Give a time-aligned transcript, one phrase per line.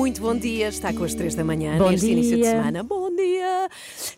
[0.00, 2.52] Muito bom dia, está com as 3 da manhã, Bom neste início de dia.
[2.52, 2.82] semana.
[2.82, 3.68] Bom dia!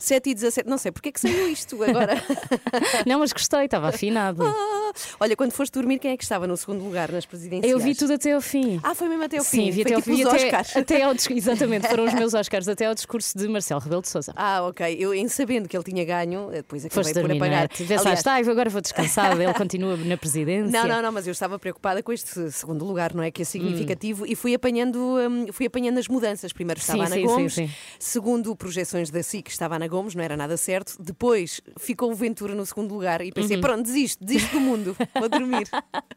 [0.02, 2.15] 7 e 17, não sei porque é que saiu isto agora.
[3.06, 4.42] Não, mas gostei, estava afinado.
[4.45, 7.73] Ah, Olha, quando foste dormir, quem é que estava no segundo lugar nas presidenciais?
[7.73, 8.78] Eu vi tudo até ao fim.
[8.83, 9.70] Ah, foi mesmo até ao Sim, fim.
[9.70, 10.23] vi foi até ao tipo fim.
[10.25, 10.77] os Até, Oscars.
[10.77, 14.33] até ao, exatamente, foram os meus Oscars, até ao discurso de Marcelo Rebelo de Souza.
[14.37, 14.97] Ah, ok.
[14.98, 17.64] Eu, em sabendo que ele tinha ganho, eh, depois acabei Foste por dormir, não apagar.
[17.64, 17.69] é?
[17.87, 20.70] Pensaste, ah, agora vou descansar, ele continua na presidência.
[20.70, 23.30] Não, não, não, mas eu estava preocupada com este segundo lugar, não é?
[23.30, 26.53] Que é significativo e fui apanhando, hum, fui apanhando as mudanças.
[26.53, 27.75] Primeiro estava Sim, Ana sim, Gomes, sim, sim.
[27.98, 30.97] segundo projeções da SIC estava Ana Gomes, não era nada certo.
[30.98, 33.33] Depois ficou o Ventura no segundo lugar e Uhum.
[33.33, 35.69] pensei, pronto, desisto, desisto do mundo, vou dormir.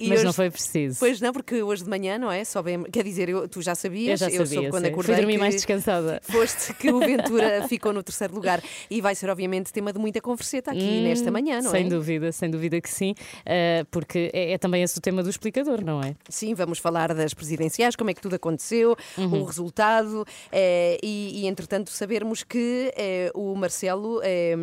[0.00, 0.98] E Mas hoje- não foi preciso.
[0.98, 2.42] Pois não, porque hoje de manhã, não é?
[2.44, 4.46] Soube, quer dizer, eu- tu já sabias, eu já sabia.
[4.54, 4.90] soube quando sei.
[4.90, 5.14] acordei.
[5.14, 6.20] Fui dormir mais descansada.
[6.24, 6.98] Foste que o
[7.38, 8.60] Ventura ficou no terceiro lugar
[8.90, 11.88] e vai ser, obviamente, tema de muita converseta aqui Hum, nesta manhã, não sem é?
[11.88, 13.14] dúvida, sem dúvida que sim,
[13.46, 16.16] eh, porque é, é também esse o tema do explicador, não é?
[16.28, 19.42] Sim, vamos falar das presidenciais, como é que tudo aconteceu, Uhum.
[19.42, 24.54] o resultado eh, e, e, entretanto, sabermos que eh, o Marcelo eh,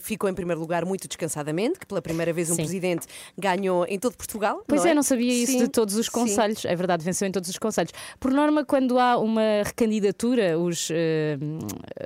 [0.00, 2.62] ficou em primeiro lugar muito descansadamente, que pela primeira vez um Sim.
[2.62, 4.62] presidente ganhou em todo Portugal.
[4.66, 6.64] Pois não é, é, não sabia isso Sim, de todos os conselhos.
[6.64, 7.92] É verdade, venceu em todos os conselhos.
[8.18, 11.38] Por norma, quando há uma recandidatura, os, eh,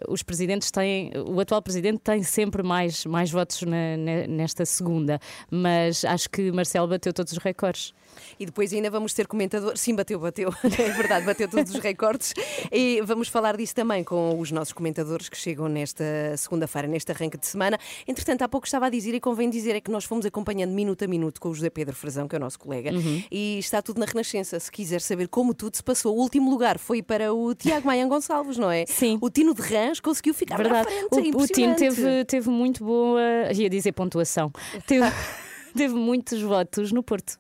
[0.09, 1.13] os presidentes têm.
[1.27, 5.19] O atual presidente tem sempre mais, mais votos na- ne- nesta segunda.
[5.51, 7.93] Mas acho que Marcelo bateu todos os recordes.
[8.39, 9.77] E depois ainda vamos ter comentador.
[9.77, 10.51] Sim, bateu, bateu.
[10.85, 12.33] É verdade, bateu todos os recordes.
[12.71, 16.05] E vamos falar disso também com os nossos comentadores que chegam nesta
[16.39, 17.79] segunda-feira, neste arranque de semana.
[18.09, 21.05] Entretanto, há pouco estava a dizer, e convém dizer, é que nós fomos acompanhando minuto
[21.05, 23.23] a minuto com o José Pedro Frazão, que é o nosso colega, Uhum.
[23.31, 24.59] e está tudo na Renascença.
[24.59, 28.09] Se quiser saber como tudo se passou, o último lugar foi para o Tiago Maian
[28.09, 28.85] Gonçalves, não é?
[28.87, 29.19] Sim.
[29.21, 30.85] O Tino de Rãs conseguiu ficar Verdade.
[30.89, 31.09] na frente.
[31.13, 31.79] O, é o Tino impressionante.
[31.79, 33.21] teve, teve muito boa.
[33.53, 34.53] ia dizer pontuação.
[34.87, 35.05] Teve,
[35.77, 37.39] teve muitos votos no Porto.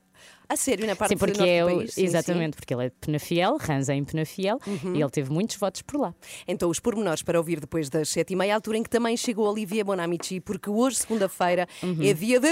[0.48, 1.94] A sério, na parte Sim, porque norte é do país.
[1.94, 2.06] Sim, sim.
[2.06, 4.58] exatamente, porque ele é de Penafiel, Rans é em Penafiel
[4.94, 6.14] e ele teve muitos votos por lá.
[6.46, 9.48] Então, os pormenores para ouvir depois das sete e meia, altura em que também chegou
[9.50, 11.98] Olivia Bonamici, porque hoje, segunda-feira, Uhum.
[12.02, 12.48] é dia de.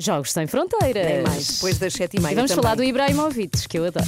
[0.00, 1.06] Jogos sem fronteiras.
[1.06, 2.32] Nem mais, depois das sete e meia.
[2.32, 2.62] E vamos também.
[2.62, 4.06] falar do Ibrahimovic, que eu adoro.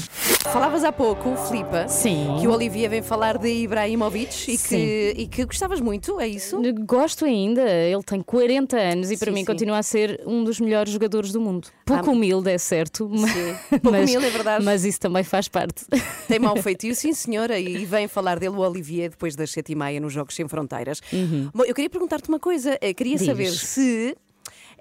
[0.53, 2.37] Falavas há pouco, Filipa, Sim.
[2.41, 4.77] que o Olivia vem falar de Ibrahimovic e Sim.
[4.77, 6.61] que, e que gostavas muito, é isso?
[6.87, 9.47] Gosto ainda, ele tem 40 anos e para Sim, mim sim.
[9.47, 11.69] continua a ser um dos melhores jogadores do mundo.
[11.85, 14.65] Pouco Ah, humilde, é certo, mas, Sim, pouco mas- humilde, é verdade.
[14.65, 15.85] mas isso também faz parte.
[16.29, 19.75] Tem mau feitio, sim senhora, e vem falar dele o Olivier depois das sete e
[19.75, 21.01] meia nos Jogos Sem Fronteiras.
[21.53, 23.19] Bom, eu queria perguntar-te uma coisa, eh, queria Uhum.
[23.19, 23.27] Diz.
[23.27, 24.17] saber se.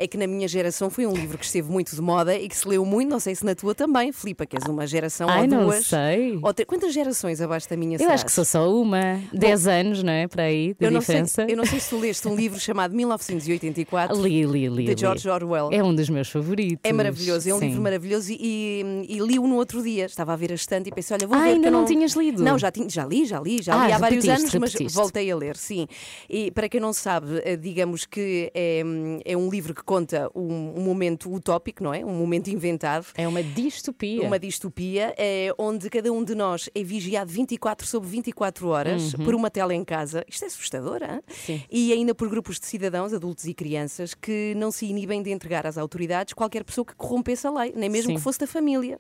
[0.02, 2.56] É que na minha geração foi um livro que esteve muito de moda e que
[2.56, 5.42] se leu muito, não sei se na tua também, Filipa, que és uma geração Ai,
[5.42, 5.86] ou não duas.
[5.86, 6.40] sei.
[6.42, 8.14] Ou tre- Quantas gerações abaixo da minha Eu serás?
[8.16, 9.22] acho que sou só uma.
[9.34, 10.26] 10 anos, não é?
[10.28, 11.46] Para aí, de eu não, sei, diferença.
[11.52, 14.86] eu não sei se tu leste um livro chamado 1984 Li, li, li.
[14.86, 14.98] de li.
[14.98, 15.70] George Orwell.
[15.72, 16.80] É um dos meus favoritos.
[16.84, 17.66] É maravilhoso, é um Sim.
[17.68, 20.06] livro maravilhoso e, e, e li-o no outro dia.
[20.06, 21.50] Estava a ver a estante e pensei, olha, vou Ah, ver.
[21.50, 22.42] ainda eu não tinhas lido?
[22.44, 24.74] Não, já, tinha, já li, já li, já Ah, li há vários repetiste, anos, mas
[24.74, 24.98] repetiste.
[24.98, 25.88] voltei a ler, sim.
[26.30, 28.82] E para quem não sabe, eh, digamos que é,
[29.26, 32.06] é um livro que conta um, um momento utópico, não é?
[32.06, 33.08] Um momento inventado.
[33.16, 34.22] É uma distopia.
[34.22, 39.34] Uma distopia é, onde cada um de nós é vigiado 24 sobre 24 horas por
[39.34, 40.24] uma tela em casa.
[40.30, 41.02] Isto é assustador?
[41.02, 41.20] Uhum.
[41.28, 41.64] Sim.
[41.72, 45.66] E ainda por grupos de cidadãos, adultos e crianças, que não se inibem de entregar
[45.66, 48.18] às autoridades qualquer pessoa que corrompesse a lei, nem mesmo Sim.
[48.18, 49.00] que fosse da família.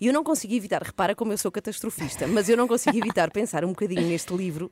[0.00, 3.30] E eu não consigo evitar, repara como eu sou catastrofista, mas eu não consigo evitar
[3.32, 4.70] pensar um bocadinho neste livro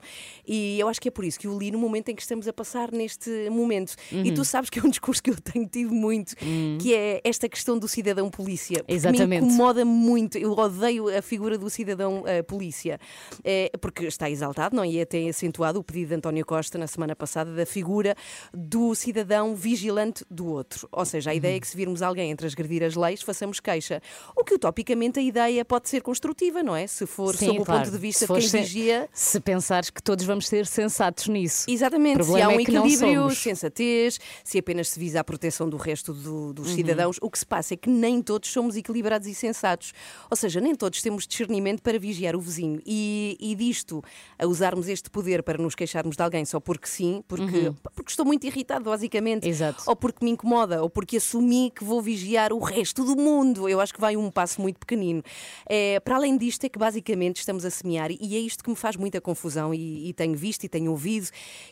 [0.48, 2.48] e eu acho que é por isso que o li no momento em que estamos
[2.48, 3.94] a passar neste momento.
[4.10, 4.34] E Uhum.
[4.34, 6.34] tu sabes que é um discurso que eu tenho tido muito,
[6.80, 8.84] que é esta questão do cidadão polícia.
[8.86, 9.28] Exatamente.
[9.42, 10.38] Me incomoda muito.
[10.38, 12.98] Eu odeio a figura do cidadão eh, polícia,
[13.44, 14.82] É, porque está exaltado, não?
[14.84, 14.88] é?
[14.88, 18.14] E até acentuado o pedido de António Costa na semana passada da figura
[18.52, 20.88] do cidadão vigilante do outro.
[20.92, 24.00] Ou seja, a ideia é que se virmos alguém a transgredir as leis, façamos queixa.
[24.36, 26.86] O que utopicamente a ideia pode ser construtiva, não é?
[26.86, 27.82] Se for Sim, sob o claro.
[27.84, 29.08] ponto de vista de quem sen- vigia.
[29.12, 31.66] Se pensares que todos vamos ser sensatos nisso.
[31.68, 35.76] Exatamente, O se há um é equilíbrio, sensatez, se apenas se visa a proteção do
[35.76, 37.16] resto do- dos cidadãos.
[37.22, 39.92] O que se passa é que nem todos somos equilibrados e sensatos.
[40.28, 42.80] Ou seja, nem todos temos discernimento para vigiar o vizinho.
[42.84, 44.02] E, e disto,
[44.36, 48.26] a usarmos este poder para nos queixarmos de alguém só porque sim, porque, porque estou
[48.26, 49.48] muito irritado, basicamente.
[49.48, 49.84] Exato.
[49.86, 53.68] Ou porque me incomoda, ou porque assumi que vou vigiar o resto do mundo.
[53.68, 55.22] Eu acho que vai um passo muito pequenino.
[55.68, 58.76] É, para além disto, é que basicamente estamos a semear, e é isto que me
[58.76, 61.28] faz muita confusão, e, e tenho visto e tenho ouvido,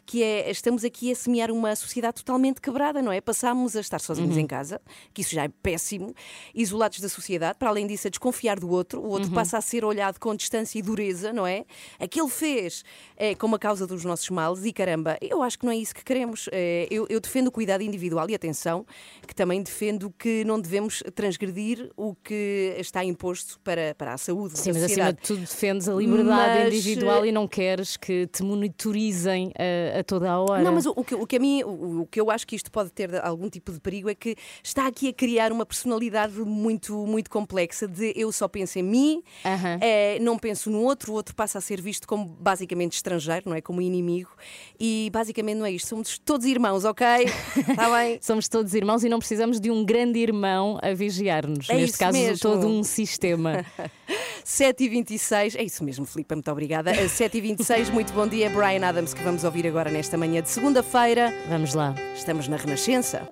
[0.06, 3.20] que é estamos aqui a semear uma sociedade totalmente quebrada, não é?
[3.48, 4.78] Passámos a estar sozinhos em casa,
[5.14, 6.14] que isso já é péssimo,
[6.54, 9.86] isolados da sociedade, para além disso, a desconfiar do outro, o outro passa a ser
[9.86, 11.64] olhado com distância e dureza, não é?
[11.98, 12.84] Aquele fez
[13.16, 15.94] é, como a causa dos nossos males, e caramba, eu acho que não é isso
[15.94, 16.46] que queremos.
[16.52, 18.84] É, eu, eu defendo o cuidado individual e atenção,
[19.26, 24.58] que também defendo que não devemos transgredir o que está imposto para, para a saúde
[24.58, 27.96] Sim, da mas acima de tudo defendes a liberdade Mas, individual eh, e não queres
[27.96, 30.62] que te monitorizem eh, a toda a hora.
[30.62, 32.54] Não, mas o, o que, o que a mim, o, o que eu acho que
[32.54, 36.34] isto pode ter algum tipo de perigo é que está aqui a criar uma personalidade
[36.40, 39.78] muito, muito complexa de eu só penso em mim, Aham.
[39.80, 43.54] eh, não penso no outro, o outro passa a ser visto como basicamente estrangeiro, não
[43.56, 43.60] é?
[43.60, 44.30] Como inimigo.
[44.78, 47.06] E basicamente não é isto, somos todos irmãos, ok?
[47.56, 48.18] Está bem?
[48.20, 51.70] Somos todos irmãos e não precisamos de um grande irmão a vigiar-nos.
[51.70, 52.38] É Neste caso, mesmo.
[52.40, 53.64] todo um sistema.
[54.48, 56.90] 7h26, é isso mesmo, Filipe, muito obrigada.
[56.90, 61.34] 7h26, muito bom dia, Brian Adams, que vamos ouvir agora nesta manhã de segunda-feira.
[61.50, 61.94] Vamos lá.
[62.16, 63.28] Estamos na Renascença.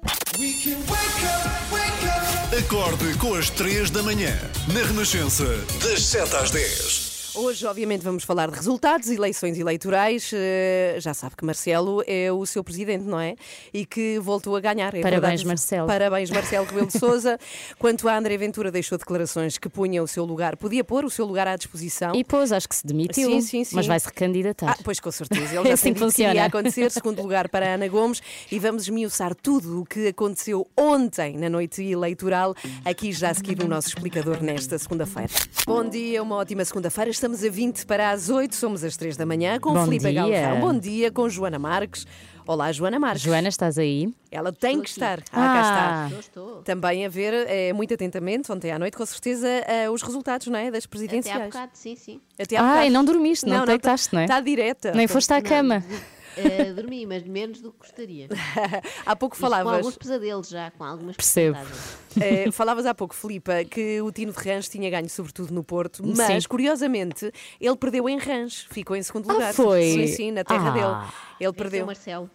[2.58, 4.30] Acorde com as 3 da manhã.
[4.74, 5.46] Na Renascença,
[5.82, 7.15] das 7 às 10.
[7.36, 10.30] Hoje, obviamente, vamos falar de resultados, eleições eleitorais.
[10.32, 13.36] Eh, Já sabe que Marcelo é o seu presidente, não é?
[13.74, 14.94] E que voltou a ganhar.
[14.94, 15.46] É Parabéns, verdade.
[15.46, 15.86] Marcelo.
[15.86, 17.38] Parabéns, Marcelo Rebelo de Souza.
[17.78, 21.26] Quanto a André Ventura, deixou declarações que punha o seu lugar, podia pôr o seu
[21.26, 22.14] lugar à disposição.
[22.14, 23.28] E pôs, acho que se demitiu.
[23.28, 23.76] Sim, sim, sim.
[23.76, 24.70] Mas vai se recandidatar.
[24.70, 25.56] Ah, pois com certeza.
[25.56, 26.44] Ele já assim que iria funciona.
[26.46, 26.90] acontecer.
[26.90, 28.22] Segundo lugar para Ana Gomes.
[28.50, 33.58] E vamos esmiuçar tudo o que aconteceu ontem na noite eleitoral, aqui já a seguir
[33.58, 35.28] no nosso explicador nesta segunda-feira.
[35.66, 37.10] Bom dia, uma ótima segunda-feira.
[37.26, 40.12] Estamos a 20 para as 8, somos às 3 da manhã, com Bom Filipe dia.
[40.12, 40.60] Galrão.
[40.60, 42.06] Bom dia, com Joana Marques.
[42.46, 43.22] Olá, Joana Marques.
[43.22, 44.14] Joana, estás aí?
[44.30, 45.18] Ela tem que estar.
[45.32, 45.52] Ah, Ah.
[45.52, 46.18] cá está.
[46.20, 46.62] Estou, estou.
[46.62, 50.56] Também a ver eh, muito atentamente, ontem à noite, com certeza, eh, os resultados não
[50.56, 50.70] é?
[50.70, 51.46] das Até há presidenciais.
[51.46, 52.20] bocado, sim, sim.
[52.38, 52.90] Até há Ai, bocado.
[52.92, 54.24] não dormiste, não, deitaste, não é?
[54.26, 54.92] Está direta.
[54.94, 55.82] Nem foste à cama.
[56.36, 58.28] Eh, dormi, mas menos do que gostaria.
[59.06, 59.74] Há pouco Isto Com falavas.
[59.78, 61.58] alguns pesadelos já, com algumas Percebo.
[62.18, 66.02] Eh, falavas há pouco, Filipa, que o Tino de Rãs tinha ganho sobretudo no Porto,
[66.02, 66.48] mas Sim.
[66.48, 67.30] curiosamente
[67.60, 69.52] ele perdeu em Rãs, ficou em segundo Ah, lugar.
[69.52, 69.82] foi?
[69.92, 70.72] Sim, sim, na terra Ah.
[70.72, 71.12] dele.
[71.38, 71.82] Ele Venceu perdeu.
[71.84, 72.30] o Marcelo.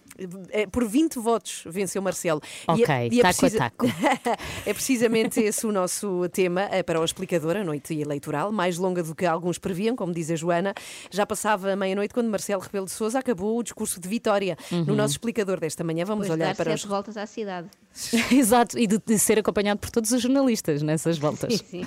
[0.50, 2.42] Eh, Por 20 votos venceu Marcelo.
[2.68, 3.86] Ok, é taco a taco.
[4.66, 9.04] é precisamente esse o nosso tema eh, para o explicador, a noite eleitoral, mais longa
[9.04, 10.74] do que alguns previam, como diz a Joana.
[11.10, 14.58] Já passava meia-noite quando Marcelo Rebelo de Sousa acabou o discurso de vitória.
[14.72, 14.86] Uhum.
[14.86, 17.70] No nosso explicador desta manhã, vamos Depois olhar para os voltas à cidade.
[18.32, 21.58] Exato, e de, de ser acompanhado por todos os jornalistas nessas voltas.
[21.70, 21.86] Sim.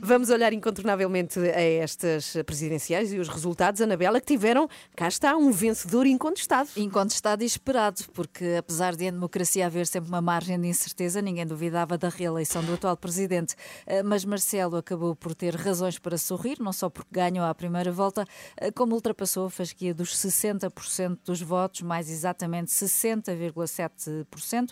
[0.00, 5.50] Vamos olhar incontornavelmente a estas presidenciais e os resultados, Anabela, que tiveram, cá está, um
[5.52, 6.68] vencedor incontestado.
[6.76, 11.46] Incontestado e esperado, porque apesar de em democracia haver sempre uma margem de incerteza, ninguém
[11.46, 13.54] duvidava da reeleição do atual presidente.
[13.86, 17.92] Eh, Mas Marcelo acabou por ter razões para sorrir, não só porque ganhou à primeira
[17.92, 24.70] volta, eh, como ultrapassou a fasquia dos 60% dos votos, mais exatamente 60,7%.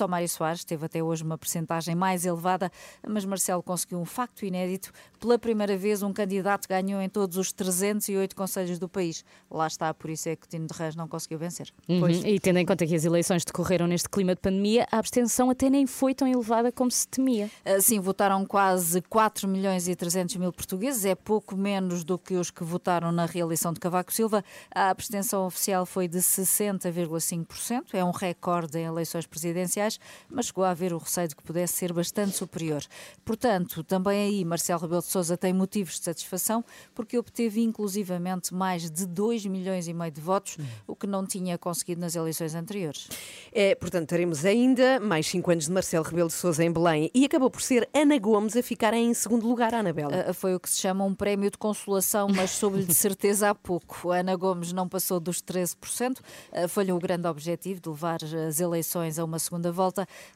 [0.00, 2.72] Só Mário Soares teve até hoje uma percentagem mais elevada,
[3.06, 4.90] mas Marcelo conseguiu um facto inédito.
[5.18, 9.22] Pela primeira vez, um candidato ganhou em todos os 308 conselhos do país.
[9.50, 11.68] Lá está, por isso é que o Tino de Reis não conseguiu vencer.
[11.86, 15.50] Uhum, E tendo em conta que as eleições decorreram neste clima de pandemia, a abstenção
[15.50, 17.50] até nem foi tão elevada como se temia.
[17.62, 22.50] Assim, votaram quase 4 milhões e 300 mil portugueses, é pouco menos do que os
[22.50, 24.42] que votaram na reeleição de Cavaco Silva.
[24.74, 29.89] A abstenção oficial foi de 60,5%, é um recorde em eleições presidenciais,
[30.28, 32.82] mas chegou a haver o receio de que pudesse ser bastante superior.
[33.24, 38.90] Portanto, também aí Marcelo Rebelo de Sousa tem motivos de satisfação, porque obteve inclusivamente mais
[38.90, 40.56] de 2 milhões e meio de votos,
[40.86, 43.08] o que não tinha conseguido nas eleições anteriores.
[43.52, 47.24] É, portanto, teremos ainda mais 5 anos de Marcelo Rebelo de Sousa em Belém e
[47.24, 50.30] acabou por ser Ana Gomes a ficar em segundo lugar, Anabela.
[50.30, 53.54] Uh, Foi o que se chama um prémio de consolação, mas soube-lhe de certeza há
[53.54, 54.10] pouco.
[54.10, 59.18] Ana Gomes não passou dos 13%, uh, foi-lhe o grande objetivo de levar as eleições
[59.18, 59.79] a uma segunda volta,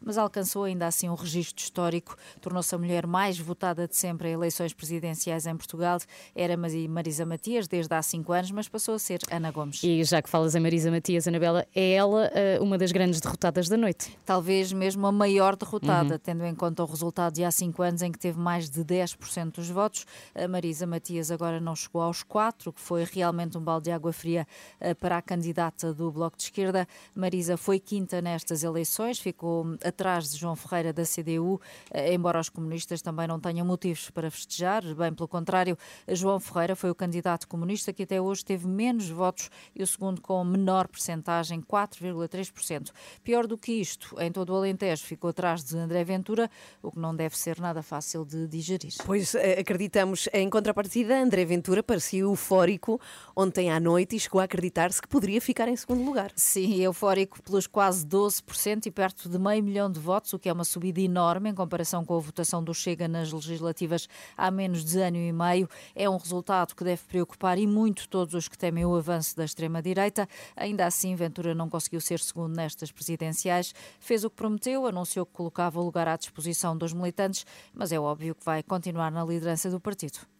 [0.02, 2.16] mas alcançou ainda assim um registro histórico.
[2.40, 5.98] Tornou-se a mulher mais votada de sempre em eleições presidenciais em Portugal.
[6.34, 9.82] Era Mari- Marisa Matias desde há cinco anos, mas passou a ser Ana Gomes.
[9.82, 13.68] E já que falas em Marisa Matias, Anabela, é ela eh, uma das grandes derrotadas
[13.68, 14.16] da noite.
[14.24, 15.58] Talvez mesmo a maior Uhum.
[15.58, 18.82] derrotada, tendo em conta o resultado de há cinco anos em que teve mais de
[18.84, 20.04] 10% dos votos.
[20.34, 24.12] A Marisa Matias agora não chegou aos quatro, que foi realmente um balde de água
[24.12, 24.46] fria
[24.80, 26.86] eh, para a candidata do Bloco de Esquerda.
[27.14, 31.60] Marisa foi quinta nestas eleições, ficou hum, atrás de João Ferreira da CDU,
[31.90, 35.76] eh, embora os comunistas também não tenham motivos para festejar, bem pelo contrário,
[36.08, 40.20] João Ferreira foi o candidato comunista que até hoje teve menos votos e o segundo
[40.20, 42.90] com menor percentagem, 4,3%.
[43.22, 46.50] Pior do que isto, em todo o Alentejo ficou atrás de André Ventura,
[46.82, 48.94] o que não deve ser nada fácil de digerir.
[49.04, 53.00] Pois eh, acreditamos, em contrapartida, André Ventura parecia eufórico
[53.34, 56.32] ontem à noite e chegou a acreditar-se que poderia ficar em segundo lugar.
[56.34, 58.90] Sim, eufórico pelos quase 12% e
[59.24, 62.16] perto de meio milhão de votos, o que é uma subida enorme em comparação com
[62.16, 65.68] a votação do Chega nas legislativas há menos de ano e meio.
[65.94, 69.44] É um resultado que deve preocupar e muito todos os que temem o avanço da
[69.44, 70.28] extrema-direita.
[70.56, 73.74] Ainda assim, Ventura não conseguiu ser segundo nestas presidenciais.
[73.98, 77.98] Fez o que prometeu, anunciou que colocava o lugar à disposição dos militantes, mas é
[77.98, 80.33] óbvio que vai continuar na liderança do partido.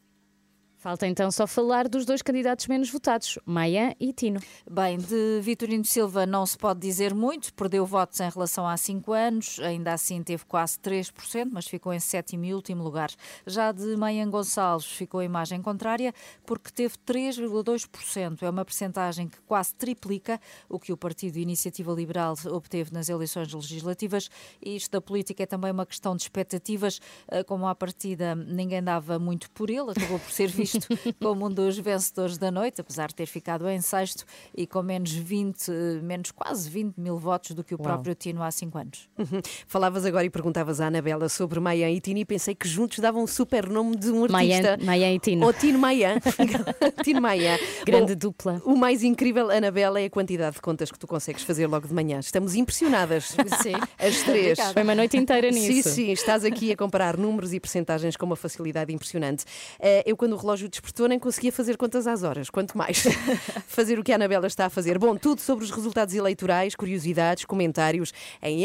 [0.85, 4.38] Falta então só falar dos dois candidatos menos votados, Maia e Tino.
[4.71, 9.14] Bem, de Vitorino Silva não se pode dizer muito, perdeu votos em relação a cinco
[9.14, 13.09] anos, ainda assim teve quase 3%, mas ficou em sétimo e último lugar.
[13.47, 16.12] Já de Maian Gonçalves ficou a imagem contrária,
[16.45, 20.38] porque teve 3,2%, é uma percentagem que quase triplica
[20.69, 24.29] o que o Partido Iniciativa Liberal obteve nas eleições legislativas,
[24.62, 28.83] e isto da política é também uma questão de expectativas, Eh, como à partida ninguém
[28.83, 30.74] dava muito por ele, acabou por ser visto
[31.21, 34.25] como um dos vencedores da noite, apesar de ter ficado em sexto
[34.57, 38.43] e com menos 20, eh, menos quase 20 mil votos do que o próprio Tino
[38.43, 39.09] há cinco anos.
[39.19, 39.40] Uhum.
[39.66, 43.23] Falavas agora e perguntavas à Anabela sobre Maia e Tino e pensei que juntos davam
[43.23, 44.78] um super nome de um artista.
[44.83, 45.47] Maia e Tino.
[45.47, 46.21] Ou Tino Maia.
[47.02, 47.59] Tino Maia.
[47.85, 48.62] Grande Bom, dupla.
[48.64, 51.95] O mais incrível, Anabela, é a quantidade de contas que tu consegues fazer logo de
[51.95, 52.19] manhã.
[52.21, 53.35] Estamos impressionadas.
[53.62, 53.75] Sim.
[53.99, 54.59] As três.
[54.73, 55.88] Foi uma noite inteira nisso.
[55.88, 59.45] Sim, sim, estás aqui a comparar números e percentagens com uma facilidade impressionante.
[59.78, 63.02] Eh, Eu, quando o relógio despertou, nem conseguia fazer contas às horas, quanto mais
[63.66, 64.99] fazer o que a Anabela está a fazer.
[64.99, 68.64] Bom, tudo sobre os resultados eleitorais, curiosidades, comentários em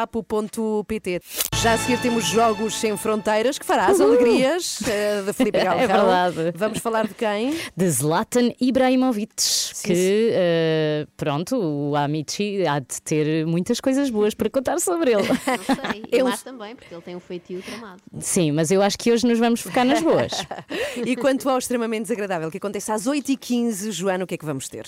[0.00, 1.20] rr.sapo.pt.
[1.62, 5.80] Já a seguir temos Jogos Sem Fronteiras, que fará as alegrias eh, da Filipe Galrão.
[5.82, 6.52] É verdade.
[6.56, 7.54] Vamos falar de quem?
[7.76, 9.30] de Zlatan Ibrahimovic,
[9.84, 15.26] que, eh, pronto, o Amici há de ter muitas coisas boas para contar sobre ele.
[15.28, 16.00] Não sei.
[16.10, 18.00] E Eu- lá também, porque ele tem um feitio tramado.
[18.20, 20.32] Sim, mas eu acho que hoje nos vamos focar nas boas.
[21.06, 24.68] E quanto ao extremamente desagradável que acontece às 8h15, Joana, o que é que vamos
[24.68, 24.86] ter?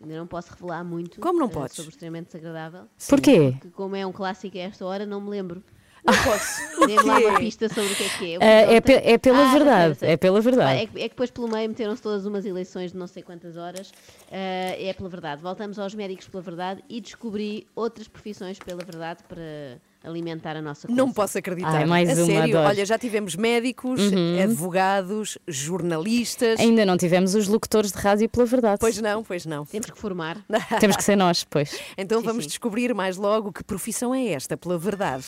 [0.00, 1.74] Ainda não posso revelar muito Como não eh, podes?
[1.76, 2.82] sobre o extremamente desagradável.
[3.08, 3.54] Porquê?
[3.60, 5.62] Que como é um clássico a esta hora, não me lembro.
[6.04, 6.60] Não posso.
[6.86, 8.36] Dê-me lá uma pista sobre o que é que é.
[8.40, 10.10] Eh, é, pe- é pela Ah, verdade, sei.
[10.10, 10.82] é pela verdade.
[10.82, 13.56] É que, é que depois pelo meio meteram-se todas umas eleições de não sei quantas
[13.56, 13.90] horas.
[14.30, 15.42] Eh, é pela verdade.
[15.42, 20.86] Voltamos aos médicos pela verdade e descobri outras profissões pela verdade para alimentar a nossa
[20.88, 21.12] Não coleção.
[21.12, 21.74] posso acreditar.
[21.76, 22.68] Ai, mais a uma, sério, adoro.
[22.68, 24.00] olha, já tivemos médicos,
[24.42, 26.58] advogados, jornalistas.
[26.60, 28.78] Ainda não tivemos os locutores de rádio pela verdade.
[28.80, 29.64] Pois não, pois não.
[29.66, 30.38] Temos que formar.
[30.80, 31.78] Temos que ser nós, pois.
[31.96, 32.48] Então Sim, vamos sim.
[32.48, 35.24] descobrir mais logo que profissão é esta, pela verdade.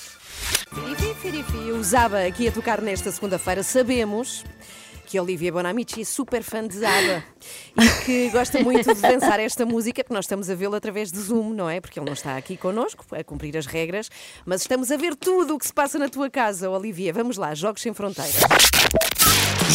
[0.73, 1.73] Firifi, firifi.
[1.73, 3.63] O Zaba aqui a tocar nesta segunda-feira.
[3.63, 4.45] Sabemos
[5.11, 7.25] que Olivia Bonamici é super fã de Zaba
[7.77, 11.19] e que gosta muito de dançar esta música, porque nós estamos a vê-lo através de
[11.19, 11.81] Zoom, não é?
[11.81, 14.09] Porque ele não está aqui connosco a cumprir as regras,
[14.47, 17.13] mas estamos a ver tudo o que se passa na tua casa, Olivia.
[17.13, 18.37] Vamos lá, Jogos Sem Fronteiras.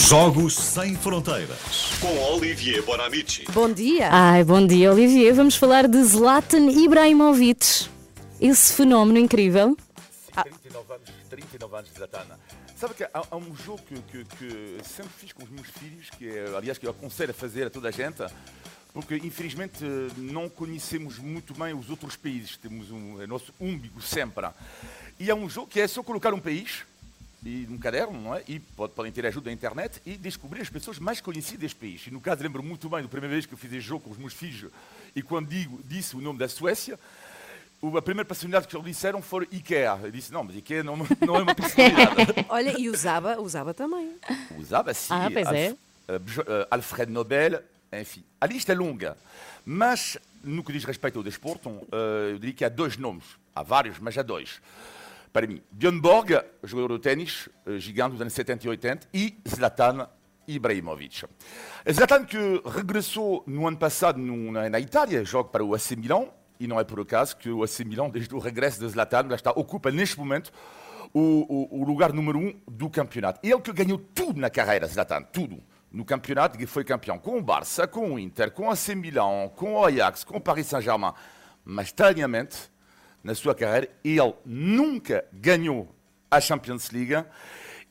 [0.07, 1.91] Jogos Sem Fronteiras.
[1.99, 3.43] Com Olivier Bonamici.
[3.51, 4.07] Bom dia!
[4.13, 5.33] Ai, bom dia, Olivier.
[5.33, 7.89] Vamos falar de Zlatan Ibrahimovic.
[8.39, 9.75] Esse fenómeno incrível.
[10.31, 12.25] 39 anos, 39 anos de Zlatan.
[12.75, 16.09] Sabe que há, há um jogo que, que, que sempre fiz com os meus filhos,
[16.09, 18.21] que é, aliás, que eu aconselho a fazer a toda a gente,
[18.93, 19.83] porque infelizmente
[20.17, 24.47] não conhecemos muito bem os outros países, temos um, é nosso úmbigo sempre.
[25.19, 26.83] E há um jogo que é só colocar um país
[27.45, 28.43] e num caderno, não é?
[28.47, 32.05] E pode, podem ter ajuda da internet e descobrir as pessoas mais conhecidas deste país.
[32.07, 34.09] E no caso, lembro muito bem da primeira vez que eu fiz esse jogo com
[34.11, 34.69] os meus filhos
[35.15, 36.99] e quando digo, disse o nome da Suécia, o-
[37.81, 39.99] a primeira personalidade que eles disseram foi IKEA.
[40.03, 42.45] Eu disse, não, mas IKEA não, não é uma personalidade.
[42.49, 44.15] Olha, e o Zaba também.
[44.57, 45.13] Usava sim.
[45.13, 45.67] Ah, pois é.
[45.67, 45.77] Alf-
[46.39, 47.61] eh, eh, Alfred Nobel,
[47.93, 48.23] enfim.
[48.39, 49.17] A lista é longa.
[49.65, 53.25] Mas, no que diz respeito ao desporto, eh, eu diria que há dois nomes.
[53.53, 54.61] Há vários, mas há dois.
[55.31, 56.31] Para mim, Björn Borg,
[56.63, 60.07] jogador de ténis, gigante dos anos 70 e 80, e Zlatan
[60.47, 61.25] Ibrahimovic.
[61.91, 66.27] Zlatan que regressou no ano passado na Itália, joga para o AC Milan,
[66.59, 69.35] e não é por acaso que o AC Milan, desde o regresso de Zlatan, já
[69.35, 70.51] está, ocupa neste momento
[71.13, 73.39] o, o- o lugar número um do campeonato.
[73.43, 75.61] Ele que ganhou tudo na carreira, Zlatan, tudo.
[75.91, 79.47] No campeonato, que foi campeão com o Barça, com o Inter, com o AC Milan,
[79.55, 81.13] com o Ajax, com o Paris Saint-Germain.
[81.63, 82.57] Mas, estranhamente,
[83.23, 85.87] na sua carreira, ele nunca ganhou
[86.29, 87.15] a Champions League.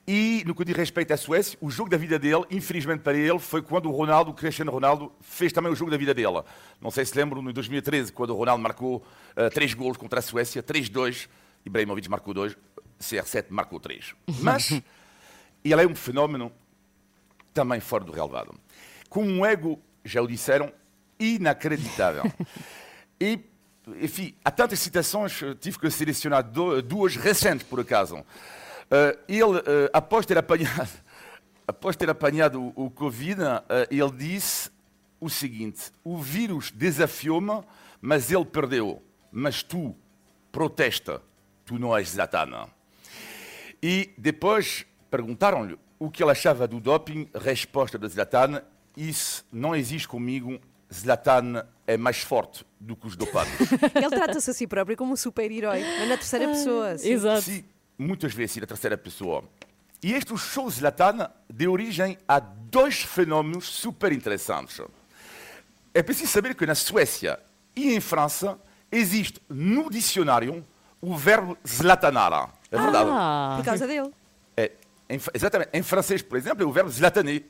[0.07, 3.39] E no que diz respeito à Suécia, o jogo da vida dele, infelizmente para ele,
[3.39, 6.43] foi quando o Ronaldo, o Cristiano Ronaldo, fez também o jogo da vida dele.
[6.81, 10.23] Não sei se lembram, em 2013, quando o Ronaldo marcou eh, três gols contra a
[10.23, 11.27] Suécia, 3-2,
[11.65, 12.55] Ibrahimovic marcou dois,
[13.01, 14.15] CR7 marcou três.
[14.41, 14.71] Mas
[15.65, 16.53] ele é um fenómeno
[17.55, 18.55] também fora do relevado.
[19.09, 20.73] Com um ego, já o disseram,
[21.19, 22.25] inacreditável.
[23.21, 23.39] E,
[24.03, 28.25] enfim, há tantas citações, tive que selecionar duas recentes, por acaso.
[28.91, 30.91] Eh, ele, eh, após ter apanhado,
[31.67, 34.71] após ter apanhado o, o Covid, eh, ele disse
[35.21, 37.63] o seguinte: o vírus desafiou-me,
[38.01, 39.03] mas ele perdeu.
[39.33, 39.97] Mas tu,
[40.53, 41.21] protesta,
[41.65, 42.69] tu não és Zlatan.
[43.83, 47.29] E depois perguntaram-lhe o que ele achava do doping.
[47.35, 48.63] Resposta de Zlatan:
[48.97, 50.61] Isso não existe comigo.
[50.93, 53.53] Zlatan é mais forte do que os dopados.
[53.97, 56.97] Ele trata-se a si próprio como um super-herói, mas na terceira pessoa.
[56.97, 57.11] sim.
[57.11, 57.43] Exato.
[57.43, 57.65] Sim,
[57.99, 59.45] muitas vezes na terceira pessoa.
[60.03, 64.81] E este show Zlatan deu origem a dois fenómenos super interessantes.
[65.95, 67.39] É preciso saber que na Suécia
[67.75, 68.59] e em França
[68.91, 70.65] existe no dicionário
[71.01, 72.51] o verbo zlatanar.
[72.71, 73.11] É verdade.
[73.13, 74.11] Ah, Por causa dele.
[74.57, 74.73] É,
[75.09, 75.71] em, exatamente.
[75.73, 77.45] Em francês, por exemplo, é o verbo zlataner,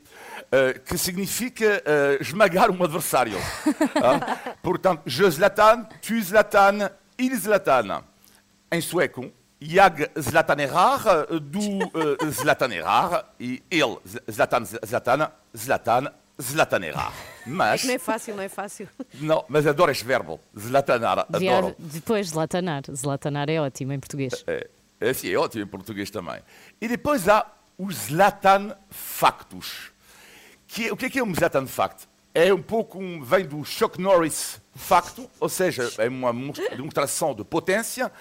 [0.51, 3.37] eh, que significa eh, esmagar um adversário.
[3.95, 8.03] Ah, Portanto, je zlatan, tu zlatan, il zlatan.
[8.71, 9.31] Em sueco,
[9.73, 13.97] jag zlatanerar, du uh, zlatanerar, e ele
[14.29, 16.07] zlatan, zlatan, zlatan,
[16.41, 17.13] zlatanerar.
[17.45, 18.87] Mas, Não é fácil, não é fácil.
[19.21, 21.75] não, mas adoro este verbo, zlatanar, adoro.
[21.79, 22.83] depois Zlatanar.
[22.91, 24.43] Zlatanar é ótimo em português.
[24.47, 24.67] É,
[24.99, 26.39] esse é ótimo em português também.
[26.81, 27.45] E depois há
[27.77, 29.91] os Zlatan Factus.
[30.67, 32.07] Que, é- o que é que é um Zlatan Fact?
[32.37, 37.45] É um pouco, um, vem do Chuck Norris Facto, ou seja, é uma demonstração de
[37.45, 38.11] potência,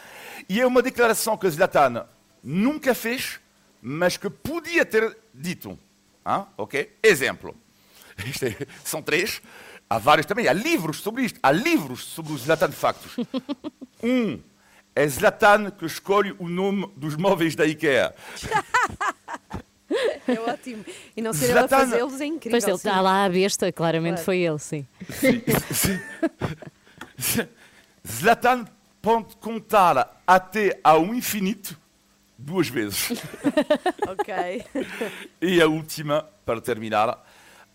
[0.48, 2.06] e é uma declaração que Zlatan
[2.40, 3.40] nunca fez,
[3.82, 5.76] mas que podia ter dito.
[6.24, 6.46] Hã?
[6.56, 6.96] ok?
[7.02, 7.56] Exemplo.
[8.24, 9.42] Isto é- são três.
[9.90, 10.46] Há vários também.
[10.46, 11.38] Há livros sobre isto.
[11.42, 13.16] Há livros sobre os Zlatan Factos.
[14.02, 14.38] Um
[14.94, 18.14] é Zlatan que escolhe o nome dos móveis da IKEA.
[20.26, 20.84] É ótimo.
[21.16, 22.58] E não ser ele a Zlatan- fazê-los é incrível.
[22.58, 22.88] Depois ele sim.
[22.88, 24.24] está lá a besta, claramente Claro.
[24.24, 24.86] foi ele, sim.
[28.06, 28.64] Zlatan
[29.00, 31.78] pode contar até ao infinito
[32.38, 33.12] duas vezes.
[34.06, 34.64] Ok.
[35.40, 37.24] E a última, para terminar,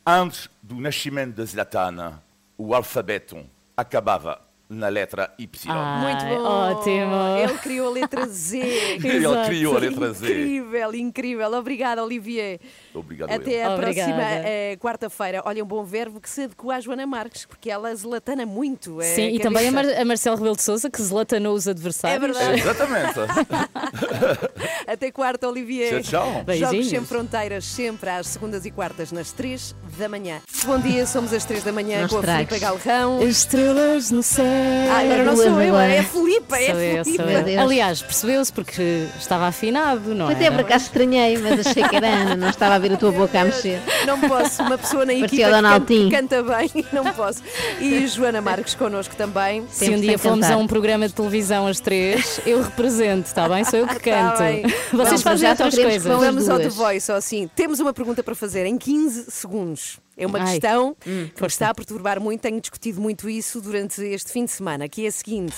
[0.06, 2.22] antes do nascimento de Zlatan,
[2.58, 5.50] o alfabeto acabava na letra Y.
[5.68, 6.48] Ah, Muito bom.
[6.48, 7.38] ótimo.
[7.42, 8.58] Ele criou a letra Z.
[9.04, 10.26] Ele criou a letra Z.
[10.28, 11.54] Incrível, incrível.
[11.54, 12.60] Obrigada, Olivier.
[12.94, 13.32] Obrigado.
[13.32, 13.72] Até eu.
[13.72, 14.14] a Obrigada.
[14.14, 15.42] próxima eh, quarta-feira.
[15.44, 19.02] Olha, um bom verbo que se adequa à Joana Marques, porque ela zlatana muito.
[19.02, 19.72] é Sim, e também a.
[19.72, 22.20] Mar a Marcelo Rebelo de Souza, que zlatanou os É adversários.
[22.38, 22.60] verdade.
[22.60, 23.20] Exatamente.
[24.88, 26.02] Até quarta, Olivier.
[26.04, 26.32] Tchau, tchau.
[26.34, 26.90] Jogos Beijinhos.
[26.90, 30.42] sem fronteiras, sempre às segundas e quartas, nas três da manhã.
[30.66, 32.22] Bom dia, somos às três da manhã Não com a.
[32.24, 33.22] Filipe Galrão.
[33.24, 34.46] Estrelas no céu.
[34.92, 37.24] Ah, agora não sou eu, é a Filipe, é Sou a eu, Filipe.
[37.24, 37.62] sou eu.
[37.62, 40.52] Aliás, percebeu-se porque estava afinado, não Até é?
[40.52, 43.40] por acaso estranhei, mas achei que era Ana, não estava a ver a tua boca
[43.40, 43.82] a mexer.
[44.06, 47.42] Não posso, uma pessoa na equipa o que Donald canta, bem, não posso.
[47.80, 49.66] E Joana Marques connosco também.
[49.70, 50.54] Se um dia cantar.
[50.54, 53.64] a um programa de televisão às três, eu represento, está bem?
[53.64, 54.40] Sou eu que Tá canto.
[54.40, 54.62] bem.
[54.64, 56.04] Vocês Vamos, fazem outras coisas.
[56.04, 56.70] Vamos ao The.
[56.70, 57.50] Voice, ou assim.
[57.56, 59.79] Temos uma pergunta para fazer em 15 segundos.
[60.18, 60.46] É uma Ai.
[60.60, 61.46] questão que me força.
[61.56, 62.42] está a perturbar muito.
[62.42, 65.56] Tenho discutido muito isso durante este fim de semana, que é a seguinte: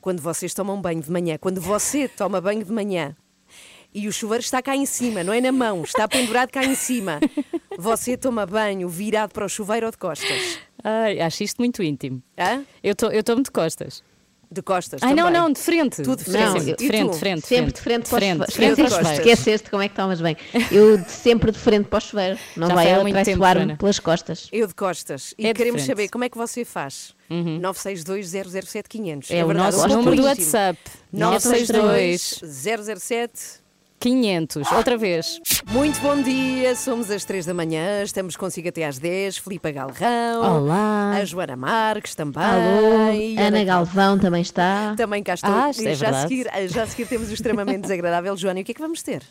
[0.00, 3.14] quando vocês tomam banho de manhã, quando você toma banho de manhã
[3.92, 6.74] e o chuveiro está cá em cima, não é na mão, está pendurado cá em
[6.76, 7.18] cima,
[7.76, 10.58] você toma banho virado para o chuveiro ou de costas?
[10.82, 12.22] Ai, acho isto muito íntimo.
[12.38, 12.64] Hã?
[12.82, 14.02] Eu to- eu tomo de costas.
[14.52, 15.00] De costas.
[15.02, 15.40] Ai, não, também.
[15.42, 16.02] não, de frente.
[16.02, 16.60] Tu de frente.
[16.60, 17.46] sim, E de frente, frente.
[17.46, 18.46] Sempre de frente para o chuveiro.
[18.46, 19.18] de frente os chuveiros.
[19.18, 20.36] esqueceste como é que tomas bem.
[20.72, 22.36] Eu sempre de frente para o chuveiro.
[22.56, 24.48] Não Já vai ela traiçoar-me pelas costas.
[24.50, 25.34] Eu de costas.
[25.38, 25.86] E É queremos frente.
[25.96, 27.14] saber como é que você faz.
[27.30, 29.30] 962-007-500.
[29.30, 30.22] É, o verdade, nosso eu sou número do.
[30.24, 30.78] WhatsApp.
[31.12, 33.30] 962 962-007.
[33.30, 33.59] 500.
[34.74, 35.38] Outra vez.
[35.70, 39.36] Muito bom dia, somos às 3 da manhã, estamos consigo até às 10.
[39.36, 40.62] Filipe Galrão.
[40.62, 41.12] Olá.
[41.16, 42.42] A Joana Marques também.
[42.42, 44.94] Alô, e Ana Raquel Galvão também está.
[44.96, 45.52] Também cá estou.
[45.52, 48.34] Ah, E isto é já, a seguir, já a seguir temos o extremamente desagradável.
[48.38, 49.22] Joana, e o que é que vamos ter?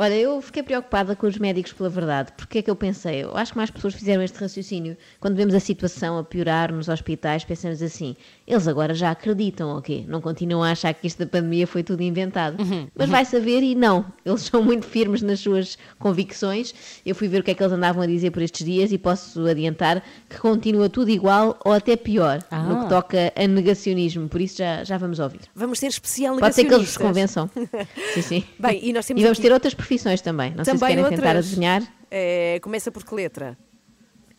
[0.00, 2.30] Olha, eu fiquei preocupada com os médicos pela verdade.
[2.36, 3.24] Porque é que eu pensei?
[3.24, 4.96] Eu acho que mais pessoas fizeram este raciocínio.
[5.18, 8.14] Quando vemos a situação a piorar nos hospitais, pensamos assim:
[8.46, 10.06] eles agora já acreditam, ok?
[10.06, 12.58] Não continuam a achar que isto da pandemia foi tudo inventado.
[12.94, 14.04] Mas vai saber e não.
[14.24, 16.72] Eles são muito firmes nas suas convicções.
[17.04, 18.98] Eu fui ver o que é que eles andavam a dizer por estes dias e
[18.98, 24.28] posso adiantar que continua tudo igual ou até pior no que toca a negacionismo.
[24.28, 25.40] Por isso já, já vamos ouvir.
[25.56, 27.50] Vamos ter especial Pode ser que eles nos convençam.
[28.14, 28.44] sim, sim.
[28.60, 30.52] Bem, e nós temos E vamos aqui ter outras profissões também.
[30.54, 31.46] Não sei se também querem tentar outras.
[31.46, 31.82] adivinhar.
[32.10, 33.56] É, começa por que letra?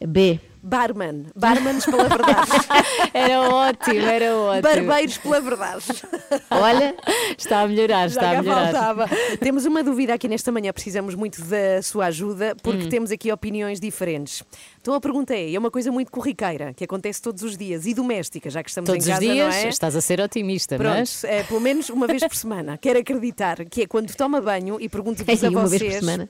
[0.08, 0.40] B.
[0.62, 1.28] Barman.
[1.36, 2.52] Barmanos pela verdade.
[3.14, 4.62] Era ótimo, era ótimo.
[4.62, 5.86] Barbeiros pela verdade.
[6.52, 6.96] Olha,
[7.38, 8.72] Está a melhorar, Já está a cá melhorar.
[8.74, 9.10] faltava.
[9.40, 12.90] Temos uma dúvida aqui nesta manhã, precisamos muito da sua ajuda, porque Hum.
[12.90, 14.44] temos aqui opiniões diferentes.
[14.82, 17.94] Então a pergunta é: é uma coisa muito corriqueira, que acontece todos os dias e
[17.94, 19.70] doméstica, já que estamos Todos em os casa, dias não é?
[19.70, 22.78] estás a ser otimista, Pronto, mas é, pelo menos uma vez por semana.
[22.78, 25.80] Quero acreditar que é quando toma banho e pergunto-vos Ei, a uma vocês.
[25.82, 26.30] vez por semana.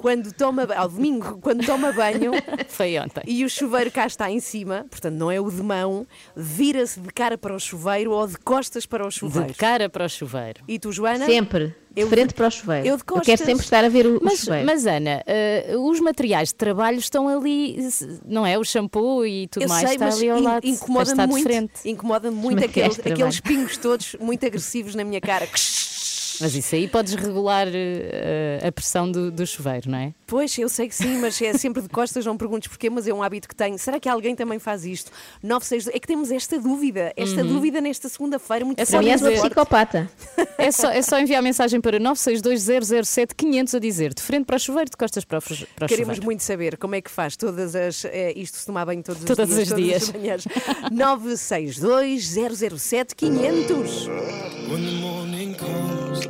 [0.00, 2.32] Quando toma ao domingo, quando toma banho
[2.68, 3.22] foi ontem.
[3.26, 7.08] e o chuveiro cá está em cima, portanto não é o de mão, vira-se de
[7.12, 9.48] cara para o chuveiro ou de costas para o chuveiro.
[9.48, 10.62] De cara para o chuveiro.
[10.66, 11.26] E tu, Joana?
[11.26, 11.74] sempre.
[11.96, 12.86] Eu de frente para o chuveiro.
[12.86, 13.40] eu de quero costas.
[13.40, 14.64] sempre estar a ver o, o Mas, chuveiro.
[14.64, 17.76] mas Ana, eh, os materiais de trabalho estão ali,
[18.24, 18.56] não é?
[18.56, 20.66] O shampoo e tudo Eu mais sei, está mas ali ao in- lado.
[20.66, 21.72] incomoda-me muito, frente.
[21.84, 25.48] incomoda-me muito aqueles, aqueles pingos todos muito agressivos na minha cara.
[26.40, 30.14] Mas isso aí podes regular eh, a pressão do, do chuveiro, não é?
[30.26, 33.12] Pois, eu sei que sim, mas é sempre de costas, não perguntes porquê, mas é
[33.12, 33.78] um hábito que tenho.
[33.78, 35.10] Será que alguém também faz isto?
[35.42, 40.10] 962 É que temos esta dúvida, esta dúvida nesta segunda-feira, muito É só és psicopata.
[40.56, 44.90] É só, é só enviar mensagem para 962-007-500 a dizer de frente para o chuveiro,
[44.90, 46.24] de costas para o, para o Queremos chuveiro.
[46.24, 48.04] muito saber como é que faz todas as.
[48.04, 49.62] eh, isto se tomar banho todos os Todos dias.
[49.62, 50.02] os todas dias.
[50.02, 50.44] as manhãs.
[50.92, 54.08] 962 007 500.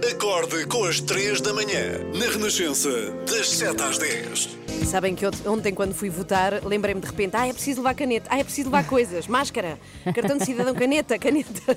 [0.08, 2.88] Acorde com as 3 da manhã, na Renascença,
[3.28, 4.60] das 7 às 10.
[4.86, 8.38] Sabem que ontem, quando fui votar, lembrei-me de repente: ah, é preciso levar caneta, ah,
[8.38, 9.78] é preciso levar coisas, máscara,
[10.14, 11.50] cartão de cidadão, caneta, caneta.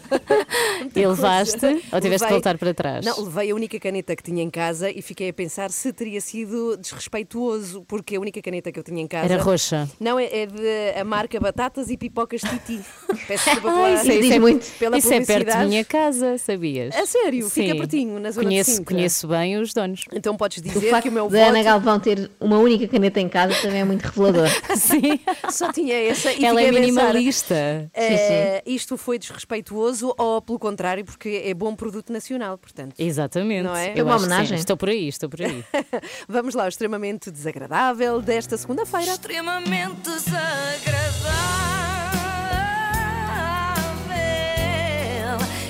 [0.96, 3.06] E levaste ou tiveste Levei- que voltar para trás?
[3.06, 6.20] Não, levei a única caneta que tinha em casa e fiquei a pensar se teria
[6.22, 9.26] sido desrespeituoso, porque a única caneta que eu tinha em casa.
[9.34, 9.90] Era roxa.
[10.00, 12.82] Não, é, é de a marca Batatas e Pipocas Titi.
[13.28, 14.66] Peço desculpa pela, Ah, isso, é- isso é, muito.
[14.78, 16.96] pela isso é perto da minha casa, sabias?
[16.96, 17.50] A sério?
[17.50, 17.78] Fica Sim.
[18.20, 18.96] Na zona de conheço, Sintra.
[18.96, 20.06] Conheço bem os donos.
[20.12, 22.88] Então podes O dizer facto que o meu da Ana voto Galvão ter uma única
[22.88, 24.48] caneta em casa também é muito revelador.
[24.78, 25.20] Sim.
[25.52, 27.56] só tinha essa e Ela é fiquei a pensar, minimalista.
[27.94, 32.94] eh, isto foi desrespeituoso ou pelo contrário, porque é bom produto nacional, portanto.
[32.98, 33.64] Exatamente.
[33.64, 33.94] Não é?
[33.96, 34.26] Eu É uma sim.
[34.26, 34.58] homenagem.
[34.58, 35.64] Estou por aí, estou por aí.
[36.28, 39.12] Vamos lá, o extremamente desagradável desta segunda-feira.
[39.12, 41.34] extremamente desagradável.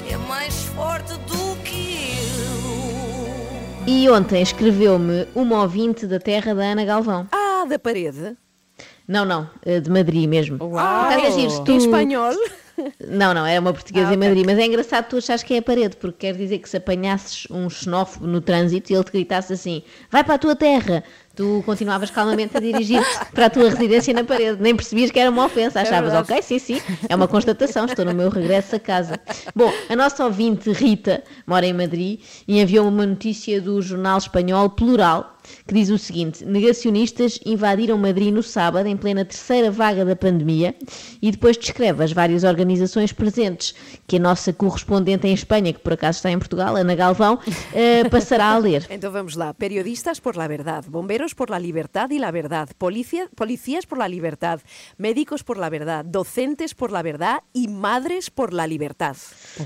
[0.09, 1.32] É mais forte do.
[3.85, 7.27] E ontem escreveu-me uma ouvinte da terra da Ana Galvão.
[7.31, 8.35] Ah, da parede.
[9.07, 10.57] Não, não, eh, de Madrid mesmo.
[10.63, 10.77] Uau!
[10.77, 12.31] Acaso é giro, tu- Em espanhol.
[13.07, 14.17] Não, não, é uma portuguesa Ah, em.
[14.17, 16.77] Madrid, mas é engraçado tu achares que é a parede, porque quer dizer que se
[16.77, 21.03] apanhasses um xenófobo no trânsito e ele te gritasse assim: vai para a tua terra,
[21.35, 25.29] tu continuavas calmamente a dirigir-te para a tua residência na parede, nem percebias que era
[25.29, 26.31] uma ofensa, achavas, verdade.
[26.31, 29.19] ok, sim, sim, é uma constatação, estou no meu regresso a casa.
[29.55, 34.69] Bom, a nossa ouvinte Rita mora em Madrid e enviou uma notícia do jornal espanhol
[34.69, 35.33] Plural.
[35.67, 40.73] Que diz o seguinte: negacionistas invadiram Madrid no sábado, em plena terceira vaga da pandemia,
[41.21, 43.75] e depois descreve as várias organizações presentes,
[44.07, 47.39] que a nossa correspondente em Espanha, que por acaso está em Portugal, Ana Galvão,
[47.73, 48.87] eh, passará a ler.
[48.89, 49.53] Então vamos lá.
[49.53, 50.85] Periodistas por la verdad,
[51.23, 54.59] bomberos por la libertad y la verdad, policia- policías por la libertad,
[54.97, 59.15] médicos por la verdad, docentes por la verdad y madres por la libertad.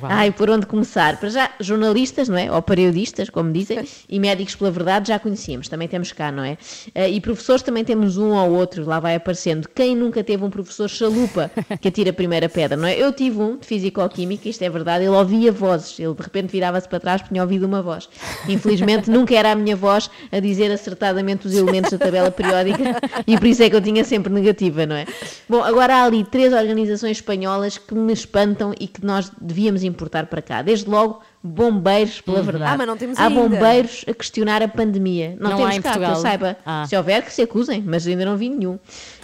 [0.03, 1.19] Ai, por onde começar?
[1.19, 2.51] Para já, jornalistas, não é?
[2.51, 6.57] Ou periodistas, como dizem, e médicos pela verdade já conhecíamos, também temos cá, não é?
[6.93, 9.67] Eh, E professores também temos um ou outro, lá vai aparecendo.
[9.73, 11.49] Quem nunca teve um professor chalupa
[11.81, 12.95] que atira a primeira pedra, não é?
[12.95, 16.87] Eu tive um de Físico-Química, isto é verdade, ele ouvia vozes, ele de repente virava-se
[16.87, 18.07] para trás porque tinha ouvido uma voz.
[18.47, 23.37] Infelizmente nunca era a minha voz a dizer acertadamente os elementos da tabela periódica e
[23.37, 25.05] por isso é que eu tinha sempre negativa, não é?
[25.47, 30.27] Bom, agora há ali três organizações espanholas que me espantam e que nós devíamos importar
[30.27, 30.61] para cá.
[30.61, 32.71] Desde logo, bombeiros, pela verdade.
[32.73, 33.39] Ah, mas não temos há ainda.
[33.41, 35.35] bombeiros a questionar a pandemia.
[35.39, 36.15] Não, Não temos cá, que eu Portugal.
[36.21, 36.57] saiba.
[36.65, 36.85] Ah.
[36.87, 38.77] Se houver, que se acusem, mas ainda não vi nenhum.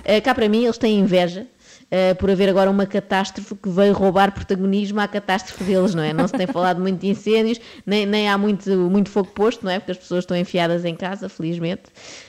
[0.05, 1.47] Eh, cá para mim, eles têm inveja.
[1.95, 6.11] Eh, por haver agora uma catástrofe que veio roubar protagonismo à catástrofe deles, não é?
[6.11, 9.71] Não se tem falado muito de incêndios, nem, nem há muito, muito fogo posto, não
[9.71, 9.77] é?
[9.77, 11.83] Porque as pessoas estão enfiadas em casa, felizmente.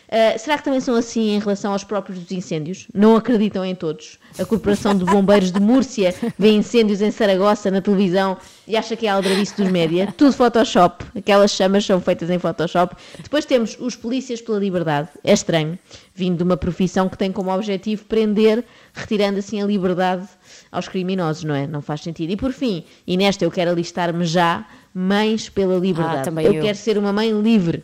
[0.07, 2.89] Eh, será que também são assim em relação aos próprios dos incêndios?
[2.93, 4.19] Não acreditam em todos?
[4.39, 9.07] A Corporação de Bombeiros de Múrcia vê incêndios em Saragossa na televisão e acha que
[9.07, 10.13] é a aldrabice dos média.
[10.17, 11.05] Tudo Photoshop.
[11.17, 12.97] Aquelas chamas são feitas em Photoshop.
[13.23, 15.09] Depois temos os Polícias pela Liberdade.
[15.23, 15.79] É estranho,
[16.15, 20.29] vindo de uma profissão que tem como objetivo prender, retirando assim a liberdade
[20.71, 21.67] aos criminosos, não é?
[21.67, 22.31] Não faz sentido.
[22.31, 26.19] E por fim, e nesta eu quero alistar-me já, Mães pela Liberdade.
[26.19, 26.63] Ah, também eu eu.
[26.63, 27.83] quero ser uma mãe livre.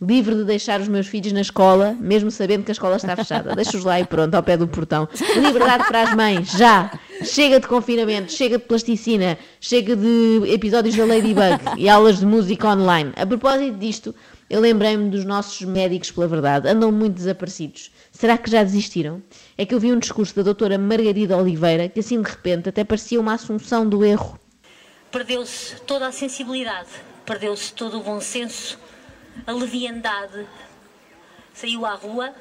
[0.00, 3.54] Livre de deixar os meus filhos na escola, mesmo sabendo que a escola está fechada.
[3.56, 5.08] Deixa-os lá e pronto, ao pé do portão.
[5.34, 6.96] Liberdade para as mães, já!
[7.24, 12.68] Chega de confinamento, chega de plasticina, chega de episódios da Ladybug e aulas de música
[12.68, 13.12] online.
[13.16, 14.14] A propósito disto,
[14.48, 16.68] eu lembrei-me dos nossos médicos pela verdade.
[16.68, 17.90] Andam muito desaparecidos.
[18.12, 19.20] Será que já desistiram?
[19.56, 22.84] É que eu vi um discurso da doutora Margarida Oliveira que assim de repente até
[22.84, 24.38] parecia uma assunção do erro.
[25.10, 26.88] Perdeu-se toda a sensibilidade,
[27.26, 28.78] perdeu-se todo o bom senso,
[29.46, 30.46] a leviandade.
[31.52, 32.34] Saiu à rua,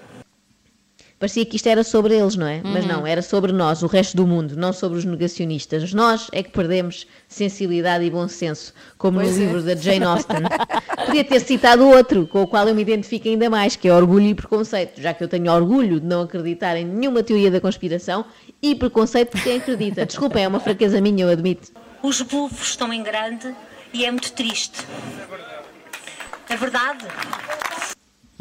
[1.19, 2.61] Parecia que isto era sobre eles, não é?
[2.63, 5.91] Mas não, era sobre nós, o resto do mundo, não sobre os negacionistas.
[5.91, 9.45] Nós é que perdemos sensibilidade e bom senso, como Pois no é.
[9.45, 10.37] livro da Jane Austen.
[11.07, 14.27] Podia ter citado outro, com o qual eu me identifico ainda mais, que é Orgulho
[14.27, 18.23] e Preconceito, já que eu tenho orgulho de não acreditar em nenhuma teoria da conspiração
[18.61, 20.05] e preconceito por quem acredita.
[20.05, 21.71] Desculpem, é uma fraqueza minha, eu admito.
[22.03, 23.55] os bufos estão em grande
[23.91, 24.85] e é muito triste.
[25.19, 25.56] É verdade?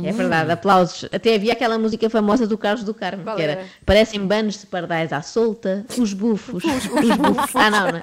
[0.03, 1.09] É verdade, aplausos.
[1.11, 3.65] Até havia aquela música famosa do Carlos do Carmo, Qual que era, era?
[3.85, 6.63] parecem banos de pardais à solta, os bufos.
[6.63, 7.57] Os, bufos.
[7.57, 8.01] Ah, não, não.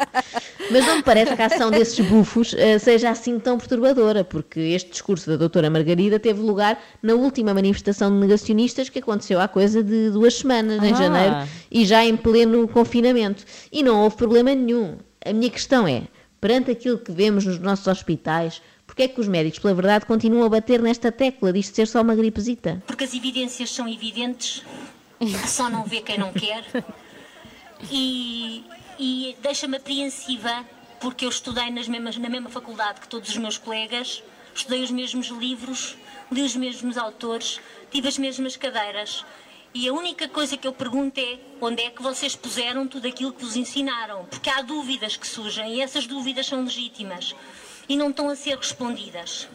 [0.72, 4.60] Mas não me parece que a ação desses bufos eh, seja assim tão perturbadora, porque
[4.60, 9.48] este discurso da doutora Margarida teve lugar na última manifestação de negacionistas que aconteceu há
[9.48, 10.96] coisa de duas semanas, em Ah.
[10.96, 11.36] janeiro,
[11.70, 13.44] e já em pleno confinamento.
[13.72, 14.98] E não houve problema nenhum.
[15.24, 16.04] A minha questão é,
[16.42, 18.62] perante aquilo que vemos nos nossos hospitais,
[18.94, 22.00] porque é que os médicos, pela verdade, continuam a bater nesta tecla disto ser só
[22.04, 22.80] uma gripezita?
[22.86, 24.64] Porque as evidências são evidentes,
[25.48, 26.64] só não vê quem não quer.
[27.92, 28.64] E,
[28.98, 30.64] e deixa-me apreensiva,
[31.02, 34.24] porque eu estudei nas mesmas, na mesma faculdade que todos os meus colegas,
[34.56, 35.98] estudei os mesmos livros,
[36.32, 37.60] li os mesmos autores,
[37.92, 39.26] tive as mesmas cadeiras.
[39.74, 43.34] E a única coisa que eu pergunto é onde é que vocês puseram tudo aquilo
[43.34, 44.26] que vos ensinaram?
[44.26, 47.36] Porque há dúvidas que surgem e essas dúvidas são legítimas
[47.88, 49.48] e não estão a ser respondidas.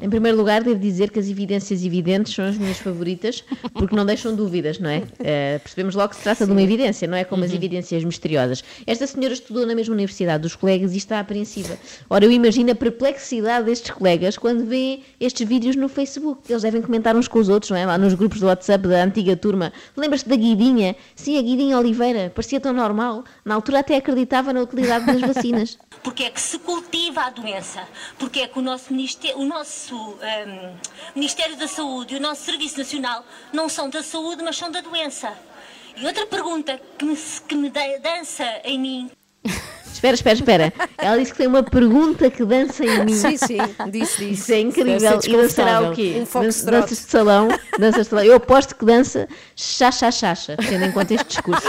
[0.00, 4.04] Em primeiro lugar, devo dizer que as evidências evidentes são as minhas favoritas, porque não
[4.06, 5.02] deixam dúvidas, não é?
[5.18, 8.62] Eh, percebemos logo que se trata de uma evidência, não é como as evidências misteriosas.
[8.86, 11.76] Esta senhora estudou na mesma universidade dos colegas e está apreensiva.
[12.08, 16.50] Ora, eu imagino a perplexidade destes colegas quando veem estes vídeos no Facebook.
[16.50, 17.86] Eles devem comentar uns com os outros, não é?
[17.86, 19.72] Lá nos grupos do WhatsApp da antiga turma.
[19.96, 20.96] Lembras-te da Guidinha?
[21.14, 22.30] Sim, a Guidinha Oliveira.
[22.34, 23.24] Parecia tão normal.
[23.44, 25.78] Na altura até acreditava na utilidade das vacinas.
[26.02, 27.86] Porque é que se cultiva a doença?
[28.18, 30.76] Porque é que o nosso, ministério, o nosso hum,
[31.14, 34.80] Ministério da Saúde e o nosso Serviço Nacional não são da saúde, mas são da
[34.80, 35.36] doença?
[35.96, 39.10] E outra pergunta que me, que me da- dança em mim
[39.96, 40.72] Espera, espera, espera.
[40.98, 43.14] Ela disse que tem uma pergunta que dança em mim.
[43.14, 43.56] Sim, sim,
[43.90, 44.30] disse, disse.
[44.30, 45.20] Isso é incrível.
[45.24, 46.22] E dançará o quê?
[46.34, 46.40] Um.
[46.42, 47.48] Danças de salão.
[47.78, 48.24] Danças de salão.
[48.24, 51.66] Eu aposto que dança chá-chá-chacha, tendo em conta este discurso.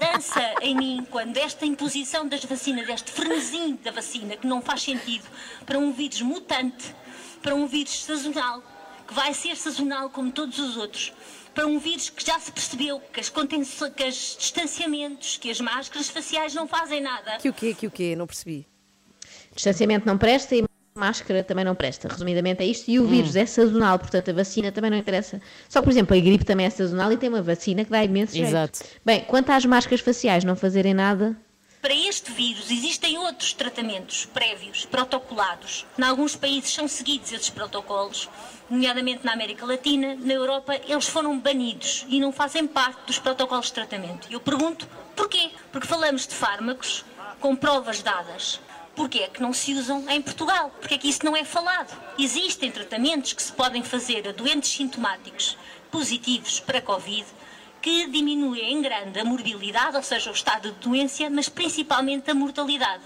[0.00, 4.82] dança em mim quando esta imposição das vacinas, este frenesim da vacina, que não faz
[4.82, 5.24] sentido
[5.66, 6.94] para um vírus mutante,
[7.42, 8.62] para um vírus sazonal,
[9.06, 11.12] que vai ser sazonal como todos os outros,
[11.56, 15.58] para um vírus que já se percebeu que, as contenço- que os distanciamentos, que as
[15.60, 17.38] máscaras faciais não fazem nada.
[17.38, 18.14] Que o quê, que o quê?
[18.14, 18.66] Não percebi.
[19.54, 20.62] Distanciamento não presta e
[20.94, 22.08] máscara também não presta.
[22.08, 22.90] Resumidamente é isto.
[22.90, 25.40] E o vírus é sazonal, portanto a vacina também não interessa.
[25.68, 28.04] Só que, por exemplo, a gripe também é sazonal e tem uma vacina que dá
[28.04, 28.48] imenso jeito.
[28.48, 28.80] Exato.
[29.04, 31.34] Bem, quanto às máscaras faciais não fazerem nada,
[31.86, 35.86] Para este vírus existem outros tratamentos prévios, protocolados.
[35.96, 38.28] Em alguns países são seguidos esses protocolos,
[38.68, 43.66] nomeadamente na América Latina, na Europa, eles foram banidos e não fazem parte dos protocolos
[43.66, 44.26] de tratamento.
[44.28, 45.52] Eu pergunto porquê?
[45.70, 47.04] Porque falamos de fármacos
[47.38, 48.58] com provas dadas.
[48.96, 50.70] Porquê é que não se usam em Portugal?
[50.80, 51.96] Porquê é que isso não é falado?
[52.18, 55.56] Existem tratamentos que se podem fazer a doentes sintomáticos
[55.92, 57.24] positivos para Covid
[57.86, 62.34] que diminuem em grande a morbilidade, ou seja, o estado de doença, mas principalmente a
[62.34, 63.04] mortalidade.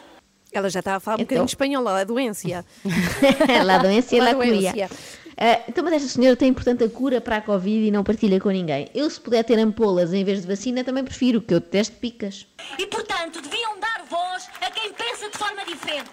[0.50, 1.26] Ela já estava a falar um Então.
[1.36, 2.64] bocadinho espanhol, lá, a doença.
[3.66, 4.34] lá doença e doença.
[4.36, 4.90] curia.
[5.36, 8.40] Ah, então, mas esta senhora tem, portanto, a cura para a Covid e não partilha
[8.40, 8.88] com ninguém.
[8.94, 12.46] Eu, se puder ter ampolas em vez de vacina, também prefiro, que eu detesto picas.
[12.78, 16.08] E, portanto, deviam dar voz a quem pensa de forma diferente.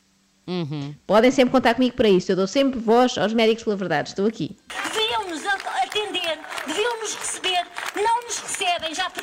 [1.05, 2.33] Podem sempre contar comigo para isso.
[2.33, 4.09] Eu dou sempre voz aos médicos pela verdade.
[4.09, 4.57] Estou aqui.
[4.93, 8.37] Deviam-nos a- atender, deviam-nos receber, não nos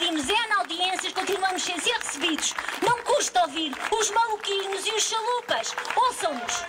[0.05, 2.55] pedimos N audiências, continuamos sem ser recebidos.
[2.83, 5.75] Não custa ouvir os maluquinhos e os chalupas.
[5.97, 6.65] Ouçam-nos.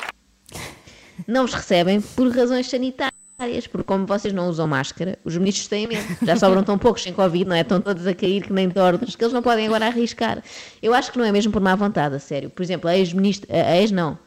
[1.27, 3.67] Não os recebem por razões sanitárias.
[3.69, 6.17] porque como vocês não usam máscara, os ministros têm medo.
[6.25, 7.61] Já sobram tão poucos sem Covid, não é?
[7.61, 10.41] Estão todos a cair que nem tordos, que eles não podem agora arriscar.
[10.81, 12.49] Eu acho que não é mesmo por má vontade, a sério.
[12.49, 14.17] Por exemplo, a ex-ministra, a ex não,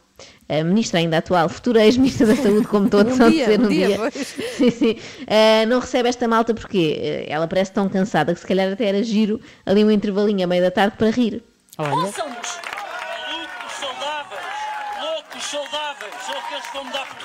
[0.49, 3.59] a ministra ainda atual, futura ex-ministra da Saúde, como todos Um são de dia, ser
[3.59, 4.11] um um dia, dia.
[4.57, 4.95] Sim, sim.
[5.27, 8.85] Ah, não recebe esta malta porque eh, ela parece tão cansada que se calhar até
[8.85, 11.43] era giro ali um intervalinho a meio da tarde para rir.
[11.77, 12.59] Ouçam-nos!
[13.29, 14.41] Malucos saudáveis,
[15.01, 17.18] loucos saudáveis, são aqueles que vão mudar Portugal.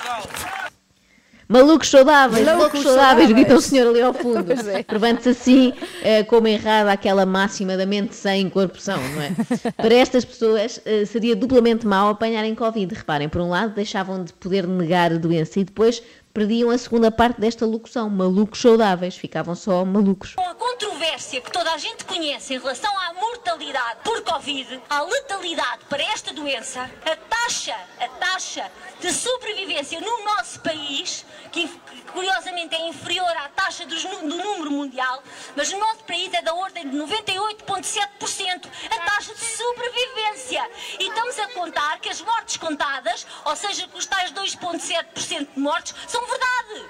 [1.47, 4.51] Malucos saudáveis, loucos saudáveis, grita o senhor ali ao fundo.
[4.51, 4.81] É.
[4.81, 9.31] Provando-se assim eh, como errada aquela máxima da mente sem corpo são, não é?
[9.77, 12.95] Para estas pessoas eh, seria duplamente mau apanharem Covid.
[12.95, 16.01] Reparem, por um lado deixavam de poder negar a doença e depois
[16.35, 18.09] perdiam a segunda parte desta locução.
[18.09, 20.35] Malucos saudáveis, ficavam só malucos.
[20.35, 25.01] Com a controvérsia que toda a gente conhece em relação à mortalidade por Covid, à
[25.01, 31.69] letalidade para esta doença, a taxa, a taxa de sobrevivência no nosso país, que
[32.11, 35.23] curiosamente é inferior à taxa dos nu- do número mundial,
[35.55, 40.61] mas no nosso país é da ordem de 98,7% a taxa de sobrevivência.
[40.99, 45.59] E estamos a contar que as mortes contadas, ou seja, que os tais 2,7% de
[45.59, 46.89] mortes, são verdade.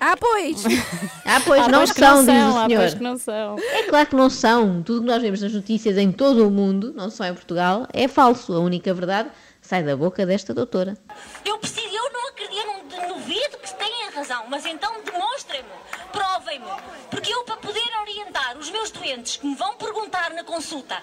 [0.00, 0.62] Ah, pois!
[1.28, 2.80] Ah, pois Ah, não pois que são, não diz são, o ah, senhor.
[2.80, 3.56] pois que não são.
[3.58, 4.82] É claro que não são.
[4.82, 8.06] Tudo que nós vemos nas notícias em todo o mundo, não só em Portugal, é
[8.06, 8.52] falso.
[8.54, 9.28] A única verdade
[9.66, 10.96] sai da boca desta doutora.
[11.44, 15.68] Eu preciso, eu não acredito, eu não duvido que tenham razão, mas então demonstrem-me,
[16.12, 16.66] provem-me,
[17.10, 21.02] porque eu para poder orientar os meus doentes que me vão perguntar na consulta,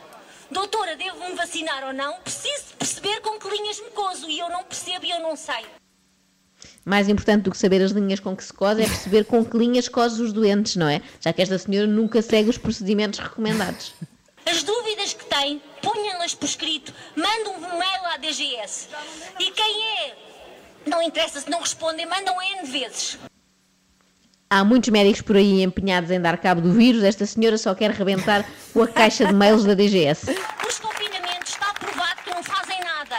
[0.49, 4.63] doutora, devo-me vacinar ou não, preciso perceber com que linhas me coso e eu não
[4.63, 5.65] percebo e eu não sei.
[6.85, 9.57] Mais importante do que saber as linhas com que se cose é perceber com que
[9.57, 11.01] linhas cose os doentes, não é?
[11.19, 13.93] Já que esta senhora nunca segue os procedimentos recomendados.
[14.45, 15.61] As dúvidas que têm,
[15.93, 18.89] ponham-las por escrito, mandam um mail à DGS.
[19.39, 20.15] E quem é,
[20.87, 23.19] não interessa se não respondem, mandam N vezes.
[24.49, 27.03] Há muitos médicos por aí empenhados em dar cabo do vírus.
[27.03, 30.29] Esta senhora só quer rebentar com a caixa de mails da DGS.
[30.67, 33.17] Os confinamentos está provado que não fazem nada.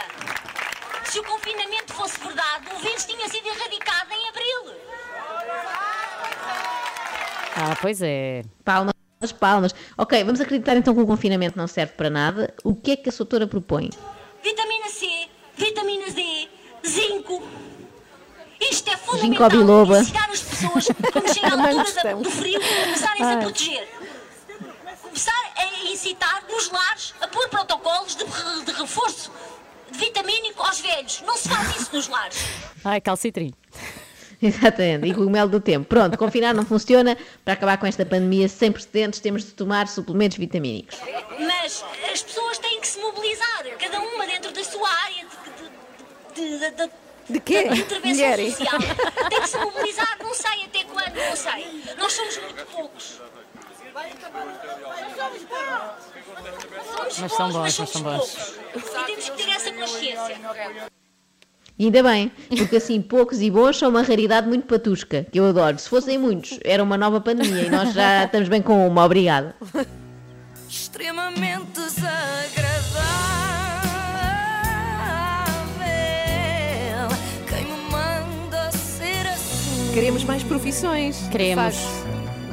[1.03, 4.75] Se o confinamento fosse verdade, o vírus tinha sido erradicado em abril.
[7.57, 8.43] Ah, pois é.
[9.19, 9.75] Palmas, palmas.
[9.97, 12.53] Ok, vamos acreditar então que o confinamento não serve para nada.
[12.63, 13.89] O que é que a doutora propõe?
[14.43, 15.07] Vitamina C,
[15.55, 16.49] vitamina D,
[16.85, 17.41] zinco.
[18.59, 19.49] Isto é fundamental.
[19.49, 19.99] biloba.
[19.99, 23.87] Ensinar as pessoas, quando chega a altura do frio, começarem-se a proteger.
[25.01, 28.25] Começar a incitar nos lares a pôr protocolos de,
[28.65, 29.31] de reforço
[29.91, 31.23] de vitamínico aos velhos.
[31.25, 32.37] Não se faz isso nos lares.
[32.83, 33.53] Ai, calcitrim.
[34.45, 35.85] Exatamente, e cogumelo do tempo.
[35.87, 37.17] Pronto, confinar não funciona.
[37.43, 40.97] Para acabar com esta pandemia sem precedentes, temos de tomar suplementos vitamínicos.
[41.39, 45.25] Mas as pessoas têm que se mobilizar, cada uma dentro da sua área
[46.35, 46.89] de, de, de, de,
[47.29, 47.69] De quê?
[47.69, 48.39] de intervenção Mulher?
[48.51, 48.79] social.
[49.29, 51.83] Tem que se mobilizar, não sei até quando, não sei.
[51.97, 53.21] Nós somos muito poucos.
[57.19, 58.17] Mas são bons, mas somos são bons.
[58.17, 59.01] poucos.
[59.01, 60.37] E temos que ter essa consciência.
[61.77, 65.45] E ainda bem, porque assim poucos e bons são uma raridade muito patusca, que eu
[65.45, 65.77] adoro.
[65.77, 69.53] Se fossem muitos, era uma nova pandemia e nós já estamos bem com uma, obrigada.
[70.69, 72.15] extremamente desagradável.
[77.49, 79.91] Quem me manda ser assim?
[79.93, 81.27] Queremos mais profissões.
[81.29, 82.04] Queremos.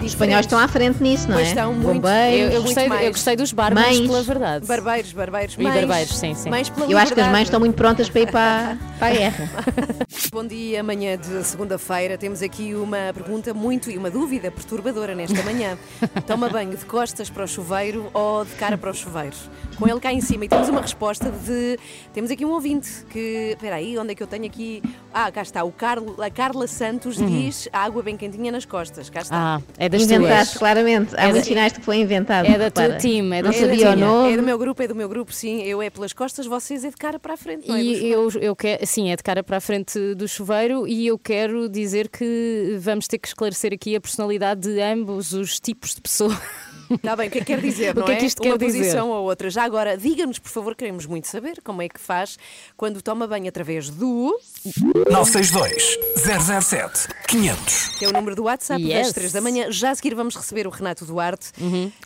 [0.02, 1.50] Os espanhóis estão à frente nisso, não Pois é?
[1.50, 1.86] estão muito.
[2.02, 2.52] Bombeiros.
[2.52, 4.06] Eu, eu gostei, eu gostei dos bárbaros, Mães.
[4.08, 4.66] pela verdade.
[4.66, 5.74] Barbeiros, barbeiros, E mães.
[5.74, 6.50] barbeiros, sim, sim.
[6.50, 9.10] Mães pela Eu acho que as mães estão muito prontas para ir para, para a
[9.10, 9.48] guerra.
[10.32, 12.18] Bom dia, amanhã de segunda-feira.
[12.18, 15.78] Temos aqui uma pergunta muito e uma dúvida perturbadora nesta manhã.
[16.26, 19.36] Toma banho de costas para o chuveiro ou de cara para o chuveiro?
[19.78, 20.44] Com ele cá em cima.
[20.44, 21.78] E temos uma resposta de.
[22.12, 23.50] Temos aqui um ouvinte que.
[23.52, 24.82] Espera aí, onde é que eu tenho aqui?
[25.14, 25.62] Ah, cá está.
[25.62, 29.08] O Carlo, a Carla Santos diz água bem quentinha nas costas.
[29.08, 29.36] Cá está.
[29.36, 30.59] Ah, é das Inventaste, tuas.
[30.59, 31.14] claramente.
[31.16, 32.46] Há É muitos da- sinais de que foi inventado.
[32.46, 33.96] é da tua team, é da Não tua sabia o team.
[33.96, 34.33] nome.
[34.33, 35.62] É do meu grupo, é do meu grupo, sim.
[35.62, 37.68] Eu é pelas costas, vocês é de cara para a frente.
[37.68, 40.87] Não é E eu, eu quero, sim, é de cara para a frente do chuveiro
[40.88, 45.59] e eu quero dizer que vamos ter que esclarecer aqui a personalidade de ambos os
[45.61, 46.37] tipos de pessoas.
[46.90, 48.59] Está bem, o que é que quer dizer, O não que é que isto Uma
[48.59, 48.78] quer dizer?
[48.81, 49.48] posição ou outra.
[49.48, 52.38] Já agora, diga-nos, por favor, queremos muito saber como é que faz
[52.76, 54.38] quando toma banho através do...
[55.11, 57.88] 962 007 500.
[57.98, 59.07] Que é o número do WhatsApp Yes.
[59.07, 59.66] das 3 da manhã.
[59.70, 61.51] Já a seguir vamos receber o Renato Duarte,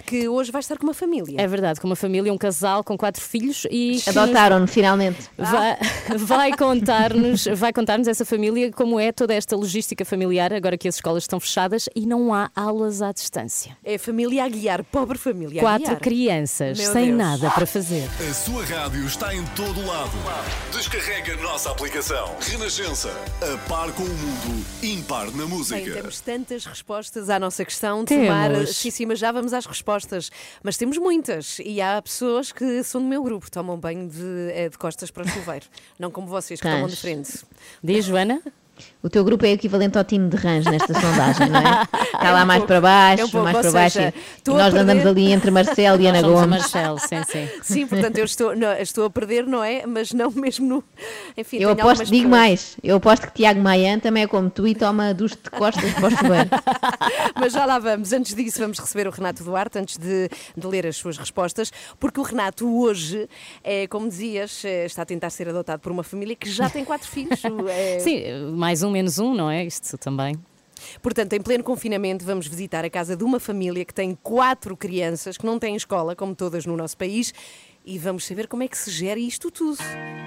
[0.07, 1.41] que hoje vai estar com uma família.
[1.41, 5.19] É verdade, com uma família, um casal com quatro filhos e Adotaram-no finalmente.
[5.37, 5.77] vai,
[6.19, 10.95] vai contar-nos vai contar-nos essa família como é toda esta logística familiar agora que as
[10.97, 13.77] escolas estão fechadas e não há aulas à distância.
[13.85, 16.01] É família a guiar, pobre família a Quatro guiar.
[16.01, 17.19] crianças Meu sem Deus.
[17.19, 18.09] nada para fazer.
[18.31, 20.11] A sua rádio está em todo lado.
[20.73, 22.35] Descarrega a nossa aplicação.
[22.49, 23.11] Renascença.
[23.43, 24.65] A par com o mundo.
[24.83, 25.93] Impar na Bem, música.
[25.93, 28.05] temos tantas respostas à nossa questão.
[28.05, 28.27] Temos.
[28.29, 30.31] Tomar, sim, sim, mas já vamos às respostas.
[30.63, 31.59] Mas temos muitas.
[31.59, 35.25] E há pessoas que são do meu grupo, tomam banho de, eh, de costas para
[35.25, 35.67] o chuveiro.
[35.99, 36.75] Não como vocês, que Tens.
[36.75, 37.45] tomam de frente.
[37.83, 38.41] Diz, Joana?
[39.03, 41.83] O teu grupo é equivalente ao time de Rãs nesta sondagem, não é?
[41.83, 43.99] Está É lá mais para baixo, é um pouco, mais para baixo.
[43.99, 44.15] seja,
[44.47, 46.47] e nós andamos perder- ali entre Marcelo e Ana Gomes.
[46.49, 47.49] Marcelo, sim, sim.
[47.63, 49.87] Sim, portanto, eu estou, não, estou a perder, não é?
[49.87, 50.85] Mas não mesmo no.
[51.37, 54.75] Enfim, Eu aposto, digo mais, eu aposto que Tiago Maian também é como tu e
[54.75, 56.49] toma duche de costas para o chuveiro.
[57.39, 58.13] Mas já lá vamos.
[58.13, 62.19] Antes disso, vamos receber o Renato Duarte, antes de, de ler as suas respostas, porque
[62.19, 63.29] o Renato hoje,
[63.63, 66.85] é, como dizias, é, está a tentar ser adotado por uma família que já tem
[66.85, 67.41] quatro filhos.
[67.69, 68.23] É, Sim,
[68.67, 69.65] mais um menos um, não é?
[69.65, 70.35] Isto também.
[71.01, 75.37] Portanto, em pleno confinamento, vamos visitar a casa de uma família que tem quatro crianças,
[75.37, 77.33] que não têm escola, como todas no nosso país,
[77.87, 79.79] e vamos saber como é que se gera isto tudo.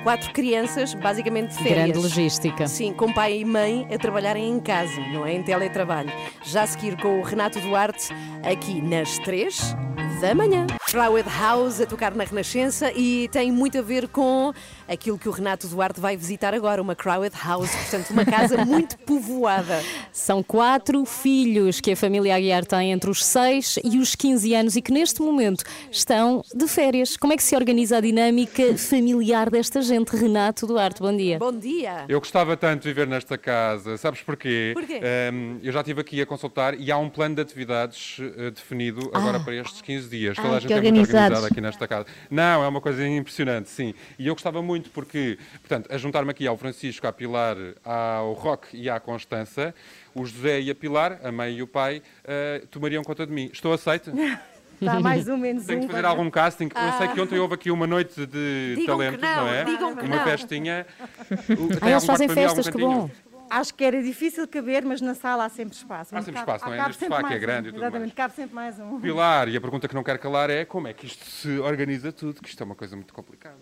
[0.03, 1.76] Quatro crianças, basicamente de férias.
[1.76, 2.68] Grande logística.
[2.68, 5.34] Sim, com pai e mãe a trabalharem em casa, não é?
[5.34, 6.10] Em teletrabalho.
[6.41, 8.07] Já a seguir com o Renato Duarte,
[8.49, 9.76] aqui nas três
[10.22, 10.68] da manhã.
[10.89, 14.51] Crowd House a tocar na Renascença e tem muito a ver com
[14.88, 18.97] aquilo que o Renato Duarte vai visitar agora, uma Crowd House, portanto, uma casa muito
[18.99, 19.82] povoada.
[20.12, 24.76] São quatro filhos que a família Aguiar tem entre os 6 e os 15 anos
[24.76, 27.16] e que neste momento estão de férias.
[27.16, 30.16] Como é que se organiza a dinâmica familiar desta gente?
[30.16, 31.38] Renato Duarte, bom dia.
[31.38, 32.06] Bom dia!
[32.08, 34.72] Eu gostava tanto de viver nesta casa, sabes porquê?
[34.74, 35.00] Porquê?
[35.02, 39.10] Ehm, eu já estive aqui a consultar e há um plano de atividades eh, definido
[39.14, 40.36] agora para estes 15 dias.
[40.36, 42.06] Toda Ah, a gente que é organizada aqui nesta casa.
[42.30, 43.93] Não, é uma coisa impressionante, sim.
[44.18, 48.76] E eu gostava muito porque, portanto, a juntar-me aqui ao Francisco, à Pilar, ao Roque
[48.78, 49.74] e à Constança,
[50.14, 53.50] o José e a Pilar, a mãe e o pai, eh, tomariam conta de mim.
[53.54, 54.12] Estou aceito?
[54.82, 55.88] Está mais um, menos Tenho um.
[55.88, 56.70] que fazer algum casting.
[56.76, 59.64] Eu sei que ontem houve aqui uma noite de Digam que talentos, não, não, é?
[59.66, 60.24] digam que uma não.
[60.24, 60.86] festinha.
[61.48, 63.10] Tem Ah, eles fazem festas, que bom.
[63.50, 66.16] Acho que era difícil caber, mas na sala há sempre espaço.
[66.16, 66.92] Há sempre Cabe- espaço, não é?
[66.94, 67.70] sempre sofá que é grande um.
[67.70, 68.14] e tudo Exatamente, mais.
[68.14, 69.00] cabe sempre mais um.
[69.02, 72.12] Pilar, e a pergunta que não quero calar é como é que isto se organiza
[72.12, 73.58] tudo, que isto é uma coisa muito complicada.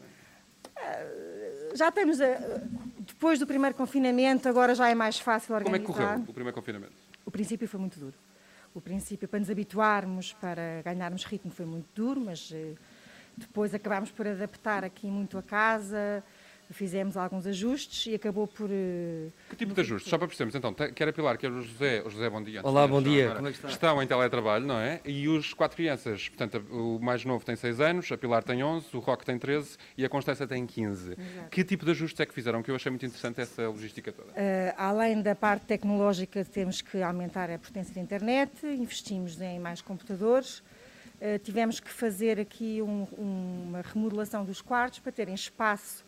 [1.74, 2.18] Já temos,
[2.99, 6.13] depois do primeiro confinamento, agora já é mais fácil Como é que organizar.
[6.15, 6.93] correu o primeiro confinamento?
[7.26, 8.13] O princípio foi muito duro.
[8.78, 12.75] O princípio, para nos habituarmos, para ganharmos ritmo, foi muito duro, mas eh,
[13.36, 16.23] depois acabámos por adaptar aqui muito a casa,
[16.72, 18.70] fizemos alguns ajustes e acabou por.
[18.72, 20.09] eh, Que tipo de ajustes?
[20.09, 22.61] Só para percebermos, então, quer a Pilar, quer o José, o José, bom dia.
[22.63, 23.24] Olá, bom dia.
[23.26, 23.70] agora, Como é que está?
[23.70, 24.99] Estão em teletrabalho, não é?
[25.05, 28.86] E os quatro crianças, portanto, o mais novo tem 6 anos, a Pilar tem 11,
[28.95, 31.15] o Roque tem 13 e a Constância tem 15.
[31.49, 32.61] Que tipo de ajustes é que fizeram?
[32.61, 34.32] Que eu achei muito interessante essa logística toda.
[34.36, 39.82] Eh, além da parte tecnológica, temos que aumentar a potência da internet, investimos em mais
[39.82, 40.61] computadores,
[41.22, 46.05] eh, tivemos que fazer aqui um- uma remodelação dos quartos para terem espaço,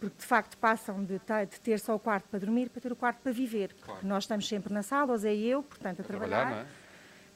[0.00, 2.96] porque de facto passam de, de ter só o quarto para dormir para ter o
[2.96, 3.74] quarto para viver.
[3.74, 6.46] Porque Nós estamos sempre na sala, o Zé e eu, portanto, a trabalhar.
[6.46, 6.84] Trabalhar, não é?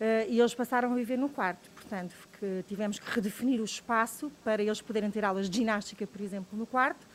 [0.00, 1.70] Eh, e eles passaram a viver no quarto.
[1.70, 6.20] Portanto, que tivemos que redefinir o espaço para eles poderem ter aulas de ginástica, por
[6.20, 7.06] exemplo, no quarto,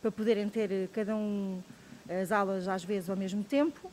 [0.00, 1.62] para poderem ter eh, cada um
[2.08, 3.90] as aulas às vezes ao mesmo tempo.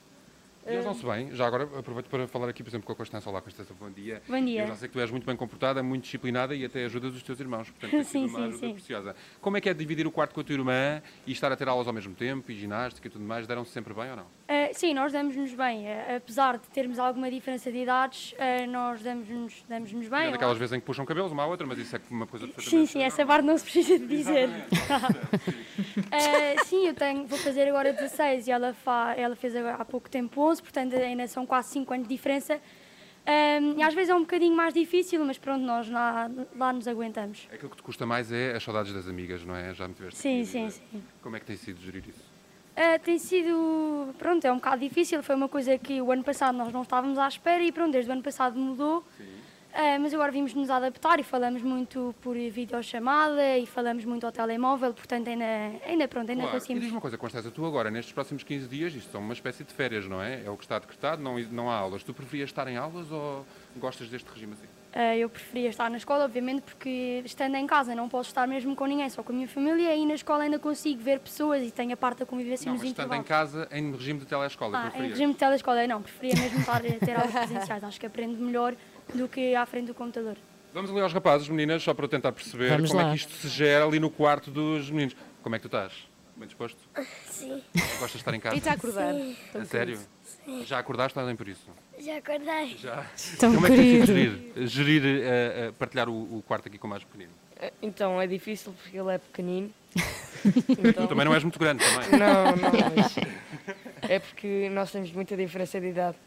[0.67, 2.95] E eles não se bem, já agora aproveito para falar aqui, por exemplo, com a
[2.95, 3.29] Constança.
[3.29, 4.21] Olá, Constança, bom dia.
[4.27, 4.61] Bom dia.
[4.63, 7.21] Eu já sei que tu és muito bem comportada, muito disciplinada e até ajudas os
[7.21, 8.73] teus irmãos, portanto tem Sim, uma sim, ajuda sim.
[8.73, 9.15] preciosa.
[9.39, 11.67] Como é que é dividir o quarto com a tua irmã e estar a ter
[11.67, 13.45] aulas ao mesmo tempo e ginástica e tudo mais?
[13.45, 14.25] Deram-se sempre bem ou não?
[14.47, 15.87] Eh, sim, nós damos-nos bem.
[15.87, 20.27] Eh, apesar de termos alguma diferença de idades, eh, nós damos-nos damos -nos bem.
[20.27, 22.47] é daquelas vezes em que puxam cabelos uma à outra, mas isso é uma coisa
[22.57, 24.49] Sim, sim, essa parte não se precisa de dizer.
[26.65, 30.09] Sim, eu tenho, vou fazer agora 16 e ela, fa, ela fez agora há pouco
[30.09, 32.59] tempo 11, portanto ainda são quase 5 anos de diferença.
[33.25, 36.87] Ehm, e às vezes é um bocadinho mais difícil, mas pronto, nós lá, lá nos
[36.87, 37.47] aguentamos.
[37.51, 39.73] Aquilo que te custa mais é as saudades das amigas, não é?
[39.73, 41.03] Já me tiveste Sim, sim, sim.
[41.21, 42.35] Como é que tem sido gerir isso?
[42.75, 45.23] Uh, tem sido, pronto, é um bocado difícil.
[45.23, 48.11] Foi uma coisa que o ano passado nós não estávamos à espera e pronto, desde
[48.11, 49.03] o ano passado mudou.
[49.75, 54.31] Uh, mas agora vimos nos adaptar e falamos muito por videochamada e falamos muito ao
[54.31, 55.45] telemóvel, portanto ainda,
[55.85, 56.55] ainda pronto, ainda Claro.
[56.55, 56.83] E conseguimos.
[56.83, 59.73] diz uma coisa, Constança, tu agora, nestes próximos 15 dias, isto são uma espécie de
[59.73, 60.43] férias, não é?
[60.45, 62.03] É o que está decretado, não, não há aulas.
[62.03, 63.45] Tu preferias estar em aulas ou
[63.75, 64.67] gostas deste regime assim?
[64.93, 68.73] Eh, eu preferia estar na escola, obviamente, porque estando em casa não posso estar mesmo
[68.77, 71.69] com ninguém, só com a minha família, e na escola ainda consigo ver pessoas e
[71.69, 74.77] tenho a parte da convivência Não, nos mas estando em casa, em regime de telescola,
[74.77, 75.11] Ah, em preferias?
[75.11, 77.83] regime de telescola, não, preferia mesmo estar a ter aulas presenciais.
[77.83, 78.73] Acho que aprendo melhor
[79.13, 80.35] do que à frente do computador.
[80.73, 83.09] Vamos ali aos rapazes, meninas, só para tentar perceber Vamos como é lá.
[83.11, 85.15] que isto se gera ali no quarto dos meninos.
[85.41, 85.93] Como é que tu estás?
[86.35, 86.77] Bem disposto?
[87.29, 87.63] Sim.
[87.73, 88.55] Gostas de estar em casa?
[88.55, 89.13] E está a acordar?
[89.13, 89.37] Sim.
[89.53, 89.99] A sério?
[90.65, 91.65] Já acordaste ou nem por isso?
[91.97, 92.75] Já acordei.
[92.77, 93.05] Já.
[93.39, 94.67] Tão como é que sido querido.
[94.67, 97.31] gerir, gerir eh, eh, partilhar o, o quarto aqui com o mais pequenino?
[97.81, 99.71] Então é difícil porque ele é pequenino.
[100.45, 102.19] Tu também não és muito grande, também.
[102.19, 103.15] Não, não, mas
[104.09, 106.17] é porque nós temos muita diferença de idade.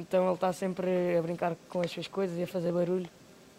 [0.00, 3.08] Então ele está sempre a brincar com as suas coisas e a fazer barulho.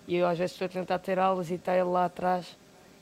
[0.08, 2.58] E eu às vezes estou a tentar ter aulas e está ele lá atrás.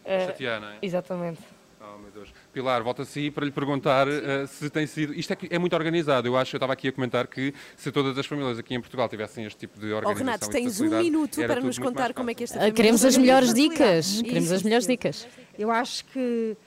[0.05, 0.77] eh, chatear, não é?
[0.81, 1.39] Exatamente.
[1.81, 2.29] Oh, meu Deus.
[2.51, 5.13] Pilar, volto a si para lhe perguntar eh, se tem sido.
[5.13, 6.27] Isto é, que é muito organizado.
[6.27, 9.07] Eu acho, eu estava aqui a comentar que se todas as famílias aqui em Portugal
[9.07, 10.25] tivessem este tipo de Oh, organização.
[10.25, 13.05] Renato, e de tens um minuto para nos contar como é que esta família Queremos
[13.05, 14.21] as melhores dicas.
[14.21, 15.25] Queremos as melhores dicas.
[15.57, 16.57] Eu acho que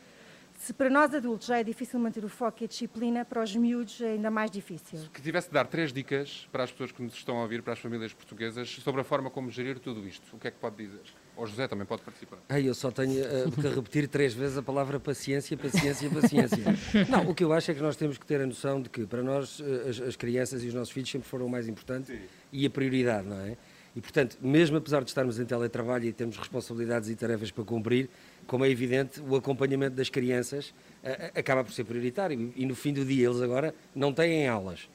[0.62, 3.54] se para nós adultos já é difícil manter o foco e a disciplina, para os
[3.56, 5.00] miúdos é ainda mais difícil.
[5.12, 7.72] Que tivesse de dar três dicas para as pessoas que nos estão a ouvir, para
[7.72, 10.24] as famílias portuguesas, sobre a forma como gerir tudo isto.
[10.36, 11.00] O que é que pode dizer?
[11.36, 12.38] Ou José também pode participar.
[12.48, 16.64] Ai, eu só tenho eh, que repetir três vezes a palavra paciência, paciência, paciência.
[17.10, 19.04] Não, o que eu acho é que nós temos que ter a noção de que,
[19.04, 22.16] para nós, eh, as, as crianças e os nossos filhos sempre foram o mais importante
[22.52, 23.56] e a prioridade, não é?
[23.96, 28.08] E, portanto, mesmo apesar de estarmos em teletrabalho e termos responsabilidades e tarefas para cumprir,
[28.46, 32.74] como é evidente, o acompanhamento das crianças eh, eh, acaba por ser prioritário e, no
[32.74, 34.88] fim do dia eles agora não têm aulas.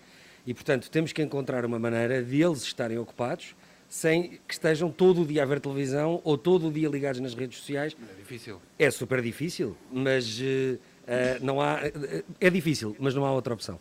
[0.45, 3.55] E, portanto, temos que encontrar uma maneira de eles estarem ocupados
[3.89, 7.33] sem que estejam todo o dia a ver televisão ou todo o dia ligados nas
[7.33, 7.95] redes sociais.
[8.11, 8.61] É difícil.
[8.77, 10.77] É super difícil, mas eh,
[11.07, 11.79] eh, não há.
[11.83, 13.79] eh, é difícil, mas não há outra opção.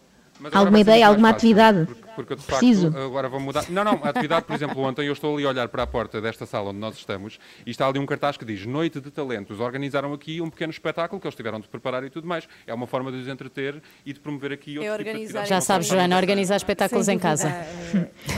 [0.52, 1.86] Alguma ideia, alguma fácil, atividade?
[1.86, 2.90] Porque, porque eu, de Preciso.
[2.92, 3.64] facto, agora vou mudar.
[3.70, 6.20] Não, não, a atividade, por exemplo, ontem eu estou ali a olhar para a porta
[6.20, 9.60] desta sala onde nós estamos e está ali um cartaz que diz Noite de Talentos.
[9.60, 12.48] Organizaram aqui um pequeno espetáculo que eles tiveram de preparar e tudo mais.
[12.66, 15.46] É uma forma de os entreter e de promover aqui outro tipo de organizar.
[15.46, 17.52] Já sabes, Joana, organizar espetáculos em casa.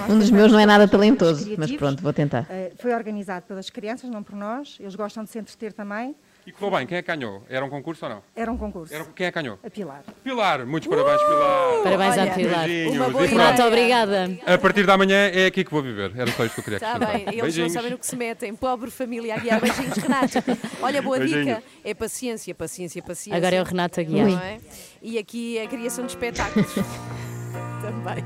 [0.08, 2.46] Um dos meus não é nada talentoso, mas pronto, vou tentar.
[2.48, 4.76] Eh, Foi organizado pelas crianças, não por nós.
[4.80, 6.14] Eles gostam de se entreter também.
[6.48, 6.86] E correu bem.
[6.86, 7.42] Quem é que ganhou?
[7.50, 8.22] Era um concurso ou não?
[8.34, 8.94] Era um concurso.
[8.94, 9.58] Era- Quem é que ganhou?
[9.62, 10.02] A Pilar.
[10.24, 11.82] Pilar, muitos parabéns, Pilar.
[11.84, 12.66] Parabéns à Pilar.
[12.66, 12.96] Beijinhos.
[12.96, 13.30] uma E boa pronto.
[13.38, 14.30] Renato, obrigada.
[14.46, 16.10] A partir da manhã é aqui que vou viver.
[16.16, 17.16] Era só isto que eu queria Está acrescentar.
[17.18, 17.68] bem, eles Beijinhos.
[17.74, 18.54] não sabem no que se metem.
[18.56, 19.60] Pobre família a guiar.
[19.60, 20.38] Beijinhos, Renato.
[20.80, 21.46] Olha, boa Beijinhos.
[21.46, 21.62] dica.
[21.84, 23.36] É paciência, paciência, paciência.
[23.36, 24.26] Agora é o Renato a guiar.
[24.28, 24.58] Não é?
[25.02, 26.72] E aqui a criação de espetáculos.
[27.82, 28.24] Também.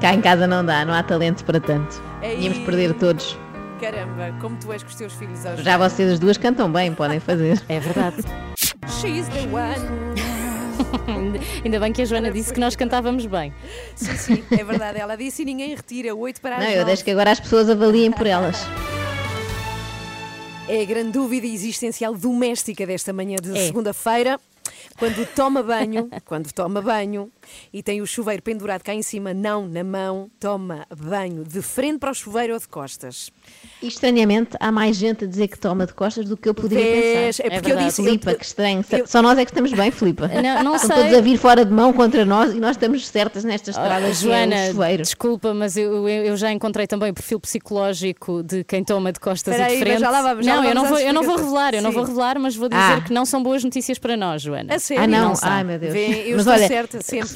[0.00, 2.02] Cá em casa não dá, não há talento para tanto.
[2.20, 3.38] Tínhamos de perder todos.
[3.80, 5.62] Caramba, como tu és com os teus filhos hoje.
[5.62, 7.60] Já vocês as duas cantam bem, podem fazer.
[7.68, 8.16] É verdade.
[9.00, 10.14] She's the one.
[11.64, 13.52] Ainda bem que a Joana disse que nós cantávamos bem.
[13.96, 14.98] Sim, sim, é verdade.
[14.98, 16.14] Ela disse e ninguém retira.
[16.14, 16.86] Oito para as Não, eu nove.
[16.86, 18.56] deixo que agora as pessoas avaliem por elas.
[20.68, 23.66] É a grande dúvida existencial doméstica desta manhã de É.
[23.66, 24.40] segunda-feira.
[24.98, 27.30] Quando toma banho, quando toma banho
[27.72, 31.98] e tem o chuveiro pendurado cá em cima, não na mão, toma banho de frente
[31.98, 33.30] para o chuveiro ou de costas.
[33.82, 36.84] E estranhamente, há mais gente a dizer que toma de costas do que eu poderia
[36.84, 37.36] Vês?
[37.38, 37.46] pensar.
[37.46, 37.86] É porque eu verdade.
[37.88, 38.02] disse.
[38.02, 38.84] Filipa, eu- que estranho.
[39.06, 40.28] Só nós é que estamos bem, Filipa.
[40.28, 41.02] Não, não Estão sei.
[41.04, 44.00] todos a vir fora de mão contra nós e nós estamos certas nesta estrada Ah,
[44.00, 45.02] que é Joana, chuveiro.
[45.02, 49.20] desculpa, mas eu, eu, eu já encontrei também o perfil psicológico de quem toma de
[49.20, 50.00] costas Espera e de frente.
[50.00, 51.82] já lá vamos, já não, lá eu não vamos vou, eu não vou revelar, eu
[51.82, 51.96] não Sim.
[51.96, 53.00] vou revelar, mas vou dizer Ah.
[53.00, 54.74] que não são boas notícias para nós, Joana.
[54.74, 55.02] A sério?
[55.04, 55.28] Ah, não?
[55.30, 55.34] Não.
[55.42, 55.92] Ai, meu Deus.
[55.92, 57.33] Vê, eu Mas estou olha, certa sempre.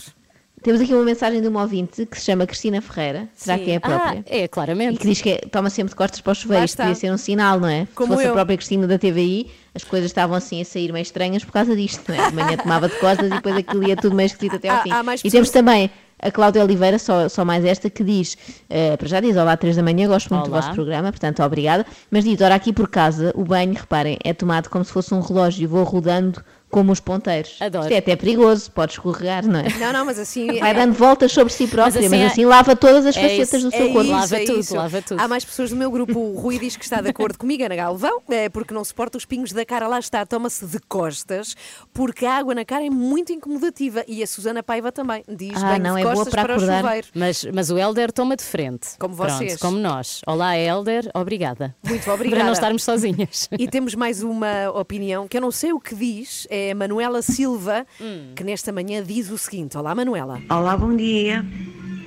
[0.63, 3.29] Temos aqui uma mensagem de uma ouvinte que se chama Cristina Ferreira.
[3.35, 3.65] Será Sim.
[3.65, 4.21] que é a própria?
[4.21, 4.99] Ah, é, E claramente.
[4.99, 6.61] que diz que toma sempre de costas para o chuveiro.
[6.61, 6.83] Lá Isto está.
[6.85, 7.87] devia ser um sinal, não é?
[7.95, 8.31] Como Se fosse eu.
[8.31, 11.77] a própria Cristina da TVI, as coisas estavam assim a sair meio estranhas por causa
[11.77, 12.31] disto, não é?
[12.31, 14.83] De manhã tomava de costas e depois aquilo ia tudo meio esquisito até ao Há-
[14.83, 14.91] fim.
[14.91, 15.91] há mais E temos também
[16.21, 18.37] a Cláudia Oliveira, só, só mais esta, que diz,
[18.69, 20.61] eh, para já diz, olá, três da manhã, gosto muito do Olá.
[20.63, 21.87] vosso programa, portanto, obrigada.
[22.11, 25.21] Mas diz, ora, aqui por casa, o banho, reparem, é tomado como se fosse um
[25.21, 27.57] relógio e vou rodando como os ponteiros.
[27.61, 27.85] Adoro.
[27.85, 29.69] Isto é até perigoso, pode escorregar, não é?
[29.79, 30.59] Não, não, mas assim.
[30.59, 33.21] Vai é- dando voltas sobre si própria, mas assim assim, é- lava todas as é
[33.23, 34.03] facetas isso, do seu É corpo.
[34.03, 34.77] isso, Lava é tudo, isso.
[34.77, 35.21] lava tudo.
[35.21, 36.19] Há mais pessoas do meu grupo.
[36.19, 39.25] O Rui diz que está de acordo comigo, Ana Galvão, é, porque não suporta os
[39.25, 39.87] pingos da cara.
[39.89, 41.55] Lá está, toma-se de costas,
[41.93, 44.05] porque a água na cara é muito incomodativa.
[44.07, 46.55] E a Susana Paiva também diz Ah, banho não, de é boa costas para para,
[46.55, 46.79] acordar.
[46.79, 47.07] o chuveiro.
[47.15, 48.89] Mas, mas o Helder toma de frente.
[48.99, 49.57] Como Pronto, vocês.
[49.57, 50.21] como nós.
[50.27, 51.75] Olá, Helder, obrigada.
[51.83, 52.37] Muito obrigada.
[52.43, 53.49] Para não estarmos sozinhas.
[53.59, 57.23] E temos mais uma opinião que eu não sei o que diz, é a Manuela
[57.23, 58.33] Silva, Hum.
[58.37, 60.41] que nesta manhã diz o seguinte: Olá, Manuela.
[60.51, 61.45] Olá, bom dia.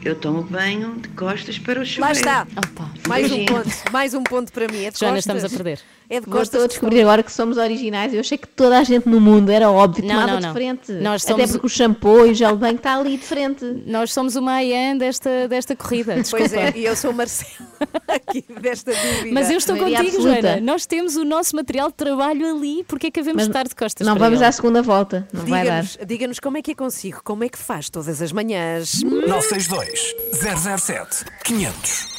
[0.04, 2.02] Eu tomo banho de costas para o chuveiro.
[2.02, 2.47] Lá está.
[2.58, 2.89] Opa.
[3.08, 4.84] Mais um ponto, mais um ponto para mim.
[4.86, 5.20] É de Joana, costas.
[5.20, 5.80] estamos a perder.
[6.12, 6.47] É de costas.
[6.49, 8.14] Estou a descobrir agora que somos originais.
[8.14, 10.91] Eu achei que toda a gente no mundo era óbvio, Não, tomava não, frente.
[10.91, 13.64] Nós Até somos- porque o shampoo e o gel de banho está ali de frente.
[13.88, 16.14] Nós somos o Mayan desta, desta corrida.
[16.16, 16.55] Pois desculpa.
[16.57, 17.49] é, e eu sou o Marcelo
[18.07, 19.30] aqui desta dúvida.
[19.34, 20.41] Mas eu estou Maioria contigo, absoluta.
[20.41, 20.62] Joana.
[20.62, 23.68] Nós temos o nosso material de trabalho ali, porque é que havemos Mas de estar
[23.68, 24.47] de costas Não para vamos ele?
[24.49, 25.26] à segunda volta.
[25.32, 25.82] Não vai dar.
[25.84, 29.01] Diga-nos diga-nos como é que é consigo, como é que faz todas as manhãs.
[29.01, 32.11] 962 007 500.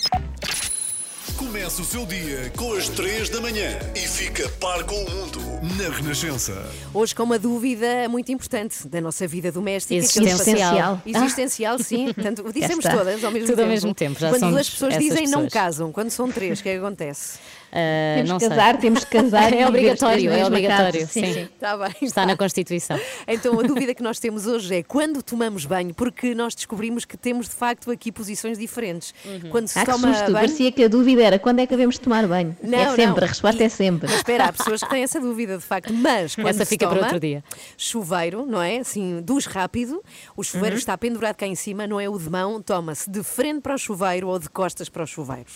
[1.43, 5.41] Começa o seu dia com as 3 da manhã e fica par com o mundo
[5.77, 6.65] na Renascença.
[6.95, 9.89] Hoje com uma dúvida muito importante da nossa vida doméstica.
[9.93, 11.03] que é Existencial.
[11.05, 12.13] Existencial, sim.
[12.13, 13.63] Portanto, dissemos todas ao mesmo Tudo tempo.
[13.63, 15.53] ao mesmo tempo, já Quando duas pessoas dizem não pessoas.
[15.53, 17.39] casam, quando são três, o que é que acontece?
[17.75, 18.49] Ah, Temos não que sei.
[18.51, 19.53] casar, temos que casar.
[19.55, 21.01] É os obrigatório, é obrigatório.
[21.01, 21.07] casa.
[21.13, 21.95] Sim, Está bem.
[22.03, 23.01] Está na Constituição.
[23.27, 27.17] Então a dúvida que nós temos hoje é quando tomamos banho, porque nós descobrimos que
[27.17, 29.15] temos de facto aqui posições diferentes.
[29.51, 30.23] Quando se Ah, que toma susto.
[30.25, 30.35] banho.
[30.35, 32.55] Parecia que a dúvida era quando é que devemos tomar banho.
[32.63, 33.25] Não, é sempre, não.
[33.25, 34.07] a resposta E- é sempre.
[34.09, 35.93] Mas espera, há pessoas que têm essa dúvida de facto.
[35.95, 37.43] Mas quando Essa se fica para toma, outro dia.
[37.79, 38.79] Chuveiro, não é?
[38.79, 40.03] Assim, dos rápido,
[40.37, 40.79] o chuveiro Uhum.
[40.79, 43.79] está pendurado cá em cima, não é o de mão, toma-se de frente para o
[43.79, 45.47] chuveiro ou de costas para o chuveiro.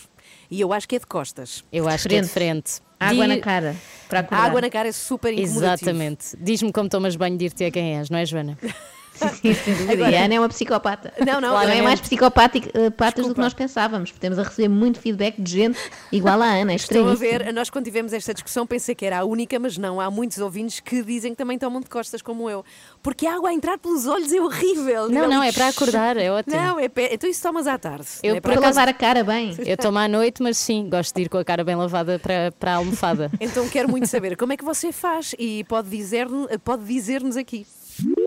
[0.51, 1.65] E eu acho que é de costas.
[1.73, 2.81] Eu acho que é de frente.
[2.99, 3.77] Água Di- na cara.
[4.09, 4.45] Para A acordar.
[4.45, 5.91] água na cara é super incomodativo.
[5.91, 6.37] Exatamente.
[6.41, 8.57] Diz-me como tomas banho, dir-te a quem és, não é, Joana?
[9.17, 9.55] Sim.
[10.11, 11.13] E a Ana é uma psicopata.
[11.25, 11.83] Não, não, Ela é claramente.
[11.85, 14.11] mais psicopática eh, do que nós pensávamos.
[14.13, 15.79] Temos a receber muito feedback de gente
[16.13, 16.73] igual à Ana.
[16.73, 19.77] É Estão a ver, nós quando tivemos esta discussão pensei que era a única, mas
[19.79, 22.65] não, há muitos ouvintes que dizem que também tomam de costas como eu.
[23.03, 25.09] Porque a água a entrar pelos olhos é horrível.
[25.09, 26.57] Não, não, é Ali- para acordar, é ótimo.
[26.57, 27.11] Não, é pé.
[27.15, 28.07] Então isso tomas à tarde.
[28.23, 29.57] Eu, não é Para acaso- lavar a cara bem.
[29.67, 32.53] Eu tomo à noite, mas sim, gosto de ir com a cara bem lavada para,
[32.59, 33.31] para a almofada.
[33.41, 37.67] Então quero muito saber como é que você faz e pode dizer-nos pode dizer-nos aqui.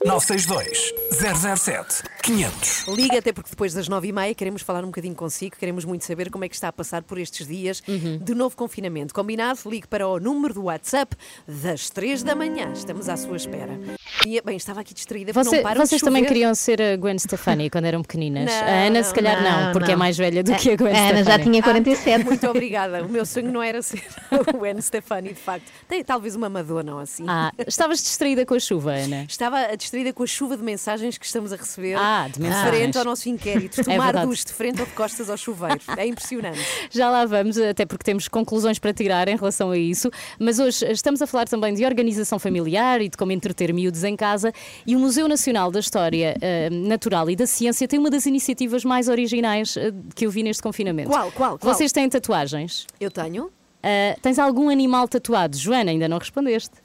[0.05, 2.85] 962 007 500.
[2.87, 6.05] Liga até porque depois das nove e meia queremos falar um bocadinho consigo, queremos muito
[6.05, 8.17] saber como é que está a passar por estes dias Uhum.
[8.19, 9.13] de novo confinamento.
[9.13, 9.59] Combinado?
[9.65, 11.15] Ligue para o número do WhatsApp
[11.47, 12.71] das três da manhã.
[12.73, 13.79] Estamos à sua espera.
[14.25, 17.69] E, bem, estava aqui distraída Você- não param vocês também queriam ser a Gwen Stefani
[17.69, 18.45] quando eram pequeninas?
[18.45, 19.99] Não, a Ana, se calhar, não, não, porque é não.
[19.99, 21.43] mais velha do que a Gwen A Ana já Stefani.
[21.43, 22.25] tinha 47.
[22.25, 23.03] Muito obrigada.
[23.03, 25.65] O meu sonho não era ser o Gwen Stefani, de facto.
[25.87, 27.23] Tem talvez uma Madonna ou assim.
[27.27, 29.23] Ah, estavas distraída com a chuva, Ana?
[29.27, 32.69] Estava distraída com a chuva de mensagens que estamos a receber Ah, de mensagens.
[32.77, 33.79] frente ao nosso inquérito.
[33.89, 35.79] É Tomar duche de frente ou de costas ao chuveiro.
[35.97, 36.59] É impressionante.
[36.91, 40.09] Já lá vamos, até porque temos conclusões para tirar em relação a isso.
[40.39, 44.15] Mas hoje estamos a falar também de organização familiar e de como entreter miúdos em
[44.15, 44.51] casa.
[44.85, 48.83] E o Museu Nacional da História eh, Natural e da Ciência tem uma das iniciativas
[48.85, 51.09] mais originais eh, que eu vi neste confinamento.
[51.09, 51.73] Qual, qual, qual?
[51.73, 52.85] Vocês têm tatuagens?
[52.99, 53.49] Eu tenho.
[53.81, 55.57] Ah, tens algum animal tatuado?
[55.57, 56.75] Joana, ainda não respondeste.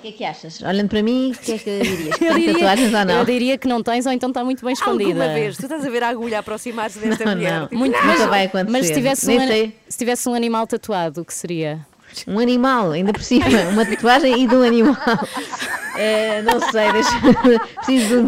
[0.00, 0.62] O que é que achas?
[0.62, 2.16] Olhando para mim, o que é que dirias?
[2.22, 3.18] Eu Tem tatuagens ou não?
[3.18, 5.10] eu diria que não tens ou então está muito bem escondida.
[5.10, 7.52] Alguma vez, tu estás a ver a agulha aproximar-se desta Não, mulher.
[7.60, 7.62] não.
[7.68, 8.70] Tipo, Muito, Nunca mas, vai acontecer.
[8.72, 11.80] mas se tivesse, um, se tivesse um animal tatuado, o que seria?
[12.26, 14.96] Um animal, ainda por cima, uma tatuagem e de um animal.
[15.96, 17.10] É, não sei, deixa
[17.76, 18.26] preciso de um,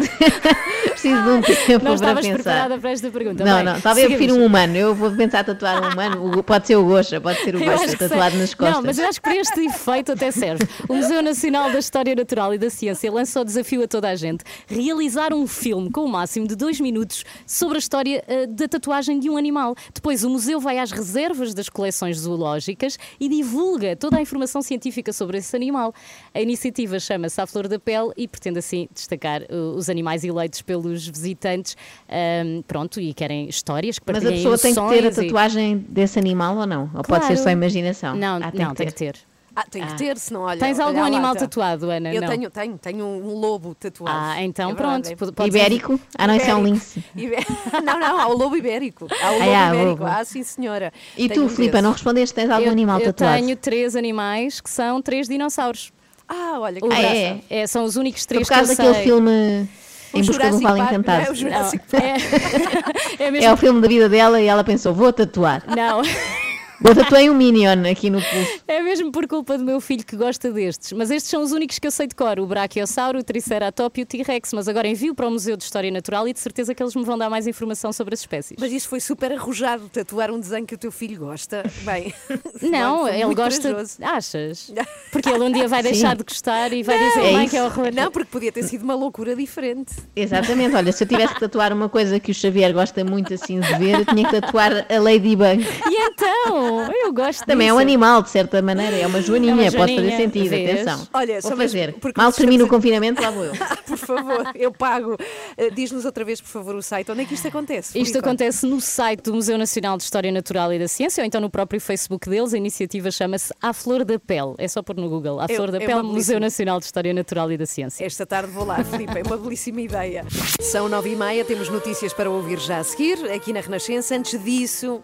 [1.03, 2.35] preciso de um tempo Não para estavas pensar.
[2.35, 3.43] preparada para esta pergunta.
[3.43, 4.75] Não, Bem, não, talvez eu prefiro um humano.
[4.75, 6.43] Eu vou pensar tatuar um humano.
[6.43, 8.75] Pode ser o Gocha, pode ser o que tatuado nas costas.
[8.75, 10.67] Não, mas eu acho que para este efeito até serve.
[10.87, 14.15] O Museu Nacional da História Natural e da Ciência lança o desafio a toda a
[14.15, 18.67] gente realizar um filme com o máximo de dois minutos sobre a história eh, da
[18.67, 19.75] tatuagem de um animal.
[19.93, 25.11] Depois o museu vai às reservas das coleções zoológicas e divulga toda a informação científica
[25.11, 25.93] sobre esse animal.
[26.35, 30.61] A iniciativa chama-se A Flor da Pele e pretende assim destacar eh, os animais eleitos
[30.63, 31.77] pelos visitantes.
[32.09, 35.17] Ahm, pronto, e querem histórias que Mas a partilhem pessoa tem que ter a emoções
[35.17, 36.89] e- tatuagem desse animal ou não?
[36.95, 37.43] Ou pode ser Claro.
[37.43, 38.15] só imaginação?
[38.15, 39.15] Não, Ah, não, tem que ter.
[39.55, 39.95] Ah, tem que Ah.
[39.95, 40.59] ter, senão olha.
[40.59, 41.41] Tens olha algum a animal lata.
[41.41, 42.11] tatuado, Ana?
[42.11, 42.27] Eu Não.
[42.27, 44.17] tenho, tenho, tenho um lobo tatuado.
[44.19, 45.15] Ah, então É pronto.
[45.15, 45.99] pode- é- pode Ibérico?
[46.17, 47.03] Ah, não, isso é um lince.
[47.15, 47.37] Ibé-
[47.85, 49.05] Não, não, há o lobo ibérico.
[49.21, 49.89] Há o Ah, lobo há, ibérico.
[50.01, 50.05] lobo.
[50.07, 50.91] Ah, sim, senhora.
[51.15, 52.33] E Tenho tu, um Filipa, não respondeste?
[52.33, 53.37] Tens algum eu, animal eu tatuado?
[53.43, 55.93] tenho três animais que são três dinossauros.
[56.35, 57.39] Ah, olha que Ah, é?
[57.49, 59.11] é, São os únicos três por causa que eu daquele sei.
[59.13, 59.69] filme
[60.13, 61.17] O Em Busca do Jurassic Vale Park, Encantado.
[61.21, 61.31] não é?
[61.31, 62.15] O Jurassic Não, é,
[63.27, 63.47] é mesmo.
[63.49, 65.63] É o filme da vida dela e ela pensou, vou tatuar.
[65.67, 66.01] Não.
[66.81, 68.59] Vou tatuar um Minion aqui no pulso.
[68.67, 70.91] É mesmo por culpa do meu filho que gosta destes.
[70.93, 74.03] Mas estes são os únicos que eu sei de cor: o Brachiosauro, o Triceratops e
[74.03, 74.53] o T-Rex.
[74.53, 77.03] Mas agora envio para o Museu de História Natural e de certeza que eles me
[77.03, 78.57] vão dar mais informação sobre as espécies.
[78.59, 81.63] Mas isso foi super arrojado, tatuar um desenho que o teu filho gosta.
[81.83, 82.13] Bem,
[82.61, 83.61] Não, ele gosta.
[83.69, 83.97] corajoso.
[84.01, 84.73] Achas?
[85.11, 86.17] Porque ele um dia vai deixar Sim.
[86.17, 87.51] de gostar e vai dizer: É mãe, isso.
[87.51, 87.93] que é horror.
[87.93, 89.93] Não, porque podia ter sido uma loucura diferente.
[90.15, 93.59] Exatamente, olha, se eu tivesse que tatuar uma coisa que o Xavier gosta muito assim
[93.59, 95.61] de ver, eu tinha que tatuar a Ladybug.
[95.63, 97.81] E então, Eu gosto Também é um disso.
[97.81, 100.69] animal, de certa maneira, é uma joaninha, É uma pode fazer joaninha, sentido, vês?
[100.87, 101.07] atenção.
[101.13, 101.93] Olha, Vou fazer.
[101.99, 103.53] porque Mal termino o confinamento, lá vou eu.
[103.85, 105.17] Por favor, eu pago.
[105.57, 107.11] Eh, Diz-nos outra vez, por favor, o site.
[107.11, 107.97] Onde é que isto acontece?
[107.97, 108.27] Isto Filipa?
[108.29, 111.49] acontece no site do Museu Nacional de História Natural e da Ciência ou então no
[111.49, 112.53] próprio Facebook deles.
[112.53, 114.53] A iniciativa chama-se A Flor da Pele.
[114.57, 115.39] É só pôr no Google.
[115.39, 118.05] A É- Flor da é Pele, Museu belíssima- Nacional de História Natural e da Ciência.
[118.05, 120.25] Esta tarde vou lá, Filipe, é uma belíssima ideia.
[120.61, 124.15] São nove e meia, temos notícias para ouvir já a seguir, aqui na Renascença.
[124.15, 125.03] Antes disso,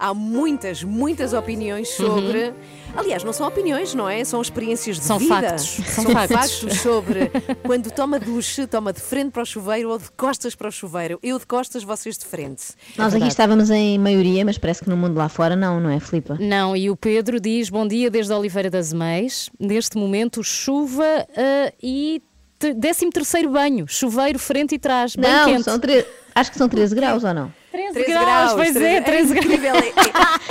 [0.00, 2.54] há muitas, muitas opiniões sobre.
[2.96, 4.24] Aliás, não são opiniões, não é?
[4.24, 5.34] São experiências de São vida.
[5.34, 5.66] factos.
[5.86, 6.36] São, São factos.
[6.36, 7.30] factos sobre
[7.62, 11.18] quando toma duche, toma de frente para o chuveiro ou de costas para o chuveiro.
[11.22, 12.62] Eu de costas, vocês de frente.
[12.96, 16.00] Nós aqui estávamos em maioria, mas parece que no mundo lá fora não, não é,
[16.00, 16.36] Filipa?
[16.40, 19.50] Não, e o Pedro diz: Bom dia desde Oliveira das Meias.
[19.60, 21.04] Neste momento, chuva
[21.36, 22.22] ah, e
[22.58, 23.86] 13 terceiro banho.
[23.86, 25.14] Chuveiro, frente e trás.
[25.14, 25.64] Bem Não, quente.
[25.64, 26.04] são tre...
[26.34, 27.59] acho que são 13 graus ou não?
[27.72, 29.46] 13 graus, pois é, 13 graus.
[29.46, 29.72] incrível.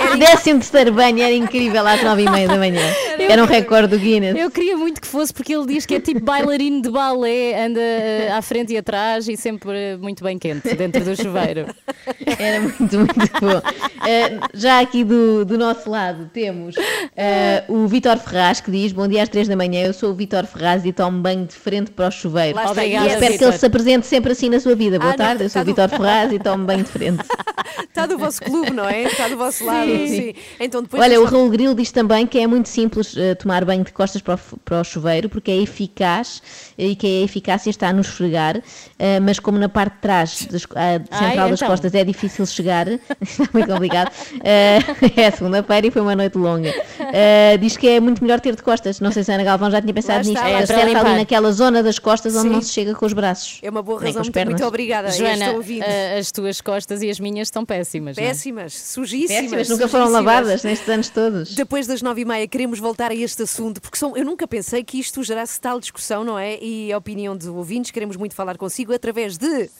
[0.00, 2.80] É- Décimo terceiro banho era incrível às nove e meia da manhã.
[3.18, 4.34] Era um recorde do Guinness.
[4.36, 7.78] Eu queria muito que fosse, porque ele diz que é tipo bailarino de balé, anda
[7.80, 11.66] eh, à frente e atrás e sempre muito bem quente dentro do chuveiro.
[12.38, 13.60] Era muito, muito bom.
[14.08, 16.74] Eh, já aqui do, do nosso lado temos
[17.16, 20.14] eh, o Vitor Ferraz que diz: Bom dia às três da manhã, eu sou o
[20.14, 22.58] Vitor Ferraz e tomo banho de frente para o chuveiro.
[22.58, 23.48] Obrigada, E espero que Vítor.
[23.48, 24.98] ele se apresente sempre assim na sua vida.
[24.98, 27.09] Boa Ah, não, tarde, eu sou o tá Vitor Ferraz e tomo banho de frente.
[27.10, 27.49] audience.
[27.90, 29.02] Está do vosso clube, não é?
[29.02, 29.90] Está do vosso lado.
[30.06, 30.32] Sim.
[30.60, 33.82] Então depois Olha, o Raul Grilo diz também que é muito simples eh, tomar banho
[33.82, 36.40] de costas para o, para o chuveiro, porque é eficaz
[36.78, 38.62] eh, e que a eficácia está no esfregar,
[38.96, 41.68] eh, mas como na parte de trás, das, a central Ai, das então.
[41.68, 42.86] costas, é difícil chegar,
[43.20, 44.12] está muito complicado,
[44.44, 44.78] eh,
[45.20, 46.72] é segunda-feira e foi uma noite longa.
[47.60, 49.00] Diz que é muito melhor ter de costas.
[49.00, 50.40] Não sei se a Ana Galvão já tinha pensado nisto.
[50.40, 52.54] É Para ali naquela zona das costas onde Sim.
[52.54, 53.58] não se chega com os braços.
[53.62, 54.20] É uma boa razão.
[54.20, 54.52] as Muito, pernas.
[54.52, 55.10] muito obrigada.
[55.10, 55.54] Joana,
[56.18, 57.79] as tuas costas e as minhas estão péssimas.
[58.16, 58.26] Não é?
[58.28, 59.42] Péssimas, sujíssimas.
[59.42, 60.34] Péssimas, nunca foram sujíssimas.
[60.34, 61.54] lavadas nestes anos todos.
[61.54, 64.82] Depois das nove e meia queremos voltar a este assunto, porque são- eu nunca pensei
[64.84, 66.58] que isto gerasse tal discussão, não é?
[66.62, 69.70] E a opinião de ouvintes, queremos muito falar consigo através de...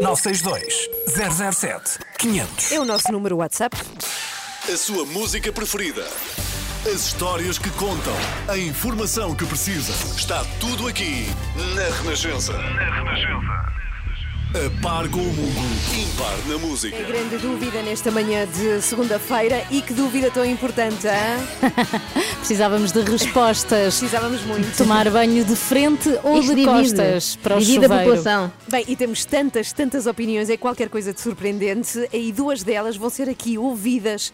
[0.00, 2.72] 962 007 500.
[2.72, 3.76] É o nosso número WhatsApp.
[4.72, 6.06] A sua música preferida.
[6.86, 8.14] As histórias que contam.
[8.48, 9.92] A informação que precisa.
[10.16, 11.26] Está tudo aqui
[11.74, 12.52] na Renascença.
[12.52, 13.79] Na Renascença.
[14.52, 15.70] A par com o mundo.
[15.96, 16.96] Impar na música.
[16.96, 21.70] É grande dúvida nesta manhã de segunda-feira e que dúvida tão importante, hã?
[22.38, 23.98] Precisávamos de respostas.
[24.00, 24.76] Precisávamos muito.
[24.76, 26.66] Tomar banho de frente ou Isto de divide.
[26.66, 28.04] costas para o Divide a chuveiro.
[28.04, 28.52] população.
[28.68, 33.08] Bem, e temos tantas, tantas opiniões, é qualquer coisa de surpreendente e duas delas vão
[33.08, 34.32] ser aqui ouvidas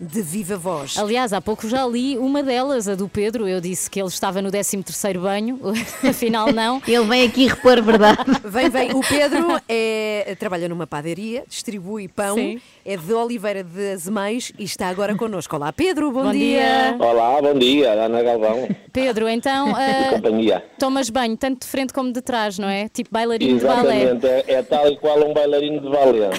[0.00, 0.96] de viva voz.
[0.96, 3.48] Aliás, há pouco já li uma delas, a do Pedro.
[3.48, 5.58] Eu disse que ele estava no 13º banho,
[6.08, 6.80] afinal não.
[6.86, 8.18] Ele vem aqui repor verdade.
[8.44, 12.60] Vem, vem, o Pedro é, trabalha numa padaria, distribui pão, Sim.
[12.84, 15.54] é de Oliveira de Azeméis e está agora connosco.
[15.56, 16.96] Olá, Pedro, bom, Bom dia.
[16.98, 20.64] Olá, bom dia, Ana Galvão Pedro, então e companhia.
[20.78, 22.88] tomas banho tanto de frente como de trás, não é?
[22.88, 24.02] Tipo bailarino de balé.
[24.02, 26.30] Exatamente, é, é tal e qual um bailarino de balé.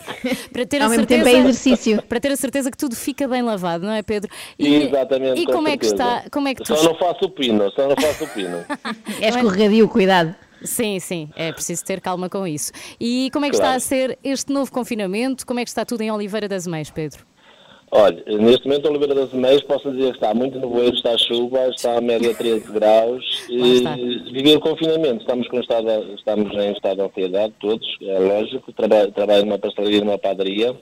[0.52, 2.02] Para ter Ao a mesmo certeza, tempo é exercício.
[2.08, 4.30] Para ter a certeza que tudo fica bem lavado, não é, Pedro?
[4.58, 6.24] Exatamente, E com como é que está?
[6.30, 8.64] Como é que tu Só não faço o pino, só não faço o pino.
[9.20, 10.34] É escorregadio, cuidado.
[10.64, 12.72] Sim, sim, é preciso ter calma com isso.
[12.98, 13.76] E como é que Claro.
[13.76, 15.46] está a ser este novo confinamento?
[15.46, 17.24] Como é que está tudo em Oliveira das Meias, Pedro?
[17.96, 21.98] Olha, neste momento, Oliveira das Meias, posso dizer que está muito nevoeiro, está chuva, está
[21.98, 23.24] a média 13 graus.
[23.48, 28.72] E viver o confinamento, estamos, com estado, estamos em estado de ansiedade, todos, é lógico.
[28.72, 30.74] Trabalho, trabalho numa pastelaria numa padaria,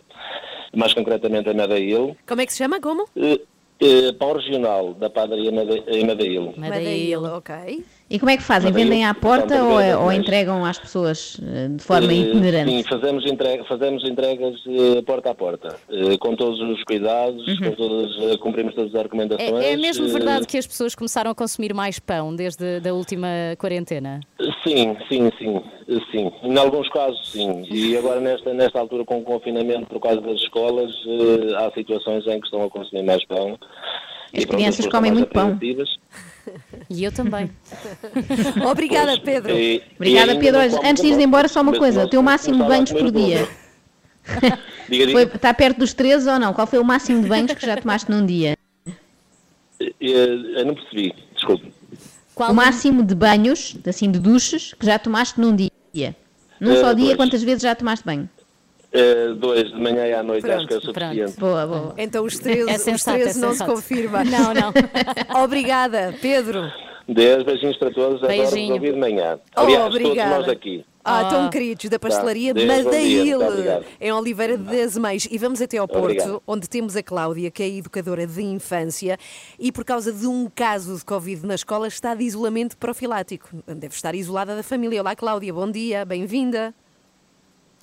[0.75, 2.17] mais concretamente em Madail.
[2.27, 2.81] Como é que se chama?
[2.81, 3.05] Como?
[3.15, 3.41] Eh,
[3.81, 6.55] eh, pão regional da padaria em Madail.
[6.57, 7.85] Madail, ok.
[8.11, 8.71] E como é que fazem?
[8.71, 12.17] Mas Vendem à porta então, ou, é- ou entregam às pessoas eh, de forma Eh,
[12.17, 12.71] itinerante?
[12.71, 17.71] Sim, fazemos, entrega, fazemos entregas eh, porta a porta, eh, com todos os cuidados, com
[17.73, 19.65] todas, eh, cumprimos todas as recomendações.
[19.65, 23.29] É, é mesmo verdade que as pessoas começaram a consumir mais pão desde a última
[23.57, 24.21] quarentena?
[24.63, 25.63] Sim, sim, sim,
[26.11, 26.31] sim.
[26.43, 27.65] Em alguns casos, sim.
[27.71, 30.91] E agora, nesta, nesta altura, com o confinamento por causa das escolas,
[31.57, 33.59] há situações em que estão a consumir mais pão.
[34.35, 35.59] As E crianças comem muito pão.
[36.91, 37.51] E eu também.
[38.71, 39.53] Obrigada, Pedro.
[39.53, 40.81] E- e Obrigada, ainda Pedro.
[40.87, 43.49] antes de ires embora, só uma coisa: o teu máximo de banhos por dia?
[44.89, 45.13] Diga, diga.
[45.13, 46.53] Foi, está perto dos 13 ou não?
[46.53, 48.57] Qual foi o máximo de banhos que já tomaste num dia?
[49.81, 51.73] Eh, Eu não percebi, desculpe.
[52.37, 56.15] o máximo de banhos, assim, de duches, que já tomaste num dia?
[56.61, 58.29] Num Eh, só dia, quantas vezes já tomaste banho?
[58.93, 61.41] Eh, dois de manhã e à noite, Pronto, acho que é suficiente.
[61.41, 61.95] Boa, boa.
[61.97, 64.23] Então os 13, É os sensato, 13 é não se confirma.
[64.25, 64.73] Não, não.
[65.43, 66.61] Obrigada, Pedro.
[67.09, 68.75] Deus, beijinhos para todos, Beijinho.
[68.75, 69.39] ouvir de manhã.
[69.57, 70.39] Oh, Aliás, todos obrigada.
[70.39, 70.85] nós aqui.
[71.05, 71.25] Ah, Ah.
[71.31, 75.27] tão queridos, da pastelaria Tá, bom dia, Madail, em Oliveira de Azeméis.
[75.29, 76.43] E vamos até ao Porto, Obrigado.
[76.47, 79.19] onde temos a Cláudia, que é educadora de infância,
[79.59, 83.49] e por causa de um caso de Covid na escola está de isolamento profilático.
[83.67, 85.01] Deve estar isolada da família.
[85.01, 86.73] Olá, Cláudia, bom dia, bem-vinda.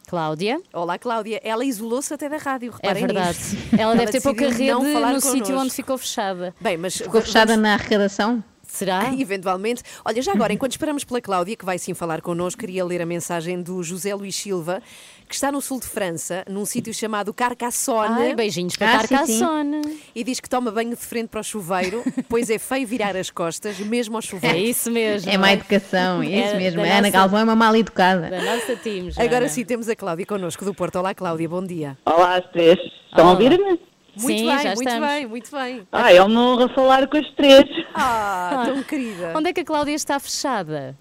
[0.09, 0.59] Cláudia.
[0.73, 1.39] Olá, Cláudia.
[1.43, 3.37] Ela isolou-se até da rádio, É reparem verdade.
[3.37, 3.75] nisto.
[3.79, 4.81] Ela deve ter pouca rede no
[5.21, 5.53] sítio connosco.
[5.59, 6.55] onde ficou fechada.
[6.59, 8.43] Bem, mas Ficou fechada na arrecadação?
[8.71, 9.11] Será?
[9.17, 9.81] Eventualmente.
[10.05, 13.05] Olha, já agora, enquanto esperamos pela Cláudia, que vai sim falar connosco, queria ler a
[13.05, 14.81] mensagem do José Luís Silva,
[15.27, 18.21] que está no sul de França, num sítio chamado Carcassonne.
[18.29, 19.39] Ai, beijinhos para Ah, sim, sim.
[19.39, 19.81] Carcassonne.
[20.15, 23.29] E diz que toma banho de frente para o chuveiro, pois é feio virar as
[23.29, 24.55] costas, mesmo ao chuveiro.
[24.57, 25.29] É isso mesmo.
[25.31, 26.81] É má educação, é isso É mesmo.
[26.81, 28.29] A Ana nossa- Galvão é uma mal educada.
[28.29, 29.27] Da nossa team, Joana.
[29.29, 30.97] Agora sim, temos a Cláudia connosco do Porto.
[30.97, 31.97] Olá, Cláudia, bom dia.
[32.05, 32.79] Olá, às três.
[33.09, 33.79] Estão a ouvir-me?
[34.19, 35.07] Muito Sim, bem, já muito estamos.
[35.09, 35.87] bem, muito bem.
[35.91, 37.63] Ah, é uma honra falar com as três.
[37.93, 39.33] Ah, tão querida.
[39.35, 40.95] Onde é que a Cláudia está fechada?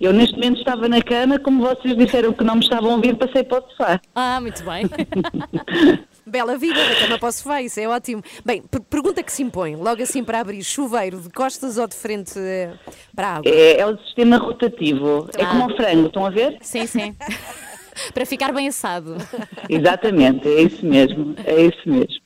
[0.00, 3.16] Eu neste momento estava na cama, como vocês disseram que não me estavam a ouvir,
[3.16, 4.00] passei para o sofá.
[4.14, 4.84] Ah, muito bem.
[6.26, 8.22] Bela vida, da cama para o sofá, isso é ótimo.
[8.44, 11.94] Bem, per- pergunta que se impõe, logo assim para abrir, chuveiro de costas ou de
[11.94, 12.72] frente eh,
[13.14, 13.50] para a água?
[13.50, 15.28] É, é o sistema rotativo.
[15.36, 15.46] É Ah.
[15.50, 16.56] como o frango, estão a ver?
[16.60, 17.14] Sim, sim.
[18.12, 19.16] para ficar bem assado.
[19.68, 21.34] Exatamente, é isso mesmo.
[21.44, 22.23] É isso mesmo.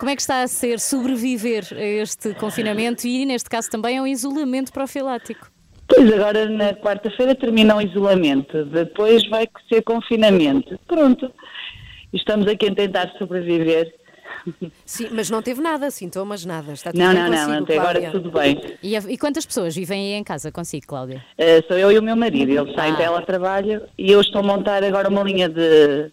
[0.00, 4.02] Como é que está a ser sobreviver a este confinamento e, neste caso, também a
[4.02, 5.50] um isolamento profilático?
[5.86, 10.78] Pois agora na quarta-feira termina o isolamento, depois vai ser confinamento.
[10.86, 11.30] Pronto.
[12.14, 13.94] Estamos aqui a tentar sobreviver.
[14.86, 16.72] Sim, mas não teve nada, sintomas, nada.
[16.72, 18.10] Está tudo Não, bem não, não, consigo, até agora Cláudia?
[18.10, 18.62] tudo bem.
[18.82, 21.22] E, e quantas pessoas vivem aí em casa consigo, Cláudia?
[21.36, 22.50] Eh, sou eu e o meu marido.
[22.50, 22.96] Ele está em Ah.
[22.96, 26.10] teletrabalho e eu estou a montar agora uma linha de,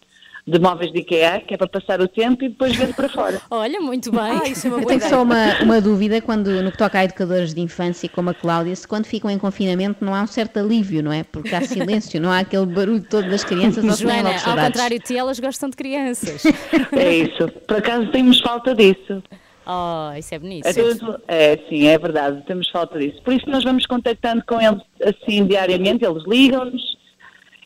[0.48, 3.40] de móveis de IKEA, que é para passar o tempo e depois vendo para fora.
[3.50, 4.20] Olha, muito bem.
[4.20, 5.10] Ah, isso é uma Eu boa tenho ideia.
[5.10, 8.74] só uma, uma dúvida quando, no que toca a educadores de infância como a Cláudia,
[8.74, 11.22] se quando ficam em confinamento não há um certo alívio, não é?
[11.22, 14.68] Porque há silêncio, não há aquele barulho todo das crianças, ou Joana, ao saudades.
[14.68, 16.42] contrário de ti, elas gostam de crianças.
[16.92, 17.48] É isso.
[17.66, 19.22] Por acaso temos falta disso.
[19.66, 20.66] Oh, isso é bonito.
[20.66, 23.20] É, tudo, é, sim, é verdade, temos falta disso.
[23.22, 26.97] Por isso nós vamos contactando com eles assim diariamente, eles ligam-nos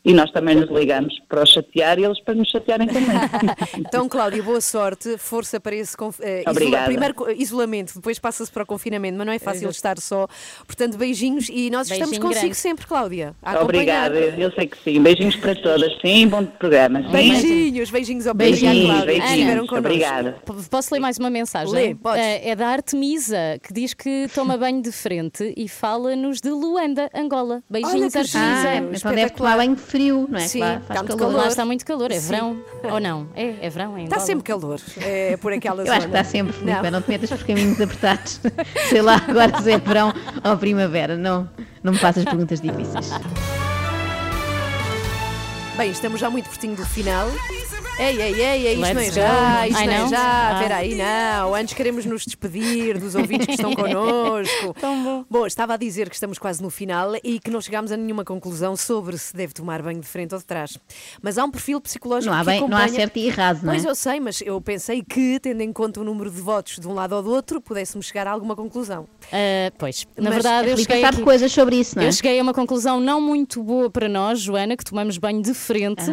[0.05, 3.03] e nós também nos ligamos para os chatear e eles para nos chatearem também.
[3.77, 8.63] Então, Cláudia, boa sorte, força para esse conf- eh, isola- primeiro isolamento, depois passa-se para
[8.63, 10.27] o confinamento, mas não é fácil estar só.
[10.65, 12.55] Portanto, beijinhos e nós estamos Beijinho consigo grande.
[12.55, 13.35] sempre, Cláudia.
[13.61, 15.01] Obrigada, eu sei que sim.
[15.01, 17.01] Beijinhos para todas, sim, bom programa.
[17.03, 17.09] sim.
[17.11, 20.35] Beijinhos, beijinhos ao Beijinhos, Obrigada, Cláudia, beijinhos, obrigada.
[20.69, 21.73] Posso ler mais uma mensagem?
[21.73, 22.21] Lê, podes.
[22.23, 27.09] Eh, É da Artemisa, que diz que toma banho de frente e fala-nos de Luanda,
[27.13, 27.63] Angola.
[27.69, 28.69] Beijinhos, Artemisa.
[28.69, 30.47] Ah, então deve tomar banho frio, não é?
[30.47, 31.35] Sim, Claro, está faz muito calor.
[31.35, 32.27] Lá está muito calor, é Sim.
[32.29, 32.57] verão.
[32.91, 33.27] Ou não?
[33.35, 34.25] É, é verão em Está Angola.
[34.25, 36.91] sempre calor, é por aquela Eu acho que está sempre, Filipe, Não.
[36.91, 37.01] não.
[37.03, 38.39] te metas por caminhos apertados.
[38.89, 40.11] Sei lá, agora se é verão
[40.43, 41.47] ou primavera, não,
[41.83, 43.11] não me faças perguntas difíceis.
[45.77, 47.27] Bem, estamos já muito pertinho do final.
[47.99, 50.09] Ei, ei, ei, ei, isto não é já, isto Ai, não é não?
[50.09, 50.53] já, Ah.
[50.55, 51.53] espera aí, não.
[51.55, 54.73] Antes queremos nos despedir dos ouvintes que estão connosco.
[54.79, 55.45] Tão bom.
[55.45, 58.75] estava a dizer que estamos quase no final e que não chegámos a nenhuma conclusão
[58.75, 60.77] sobre se deve tomar banho de frente ou de trás.
[61.21, 62.99] Mas há um perfil psicológico Não há, que bem, não há acompanha...
[62.99, 63.75] certo e errado, não é?
[63.75, 66.87] Pois eu sei, mas eu pensei que, tendo em conta o número de votos de
[66.87, 69.07] um lado ou do outro, pudéssemos chegar a alguma conclusão.
[69.31, 72.07] Ah, pois, na Mas verdade, eu cheguei, sabe aqui- coisas sobre isso, não é?
[72.07, 75.53] eu cheguei a uma conclusão não muito boa para nós, Joana, que tomamos banho de
[75.53, 76.03] frente.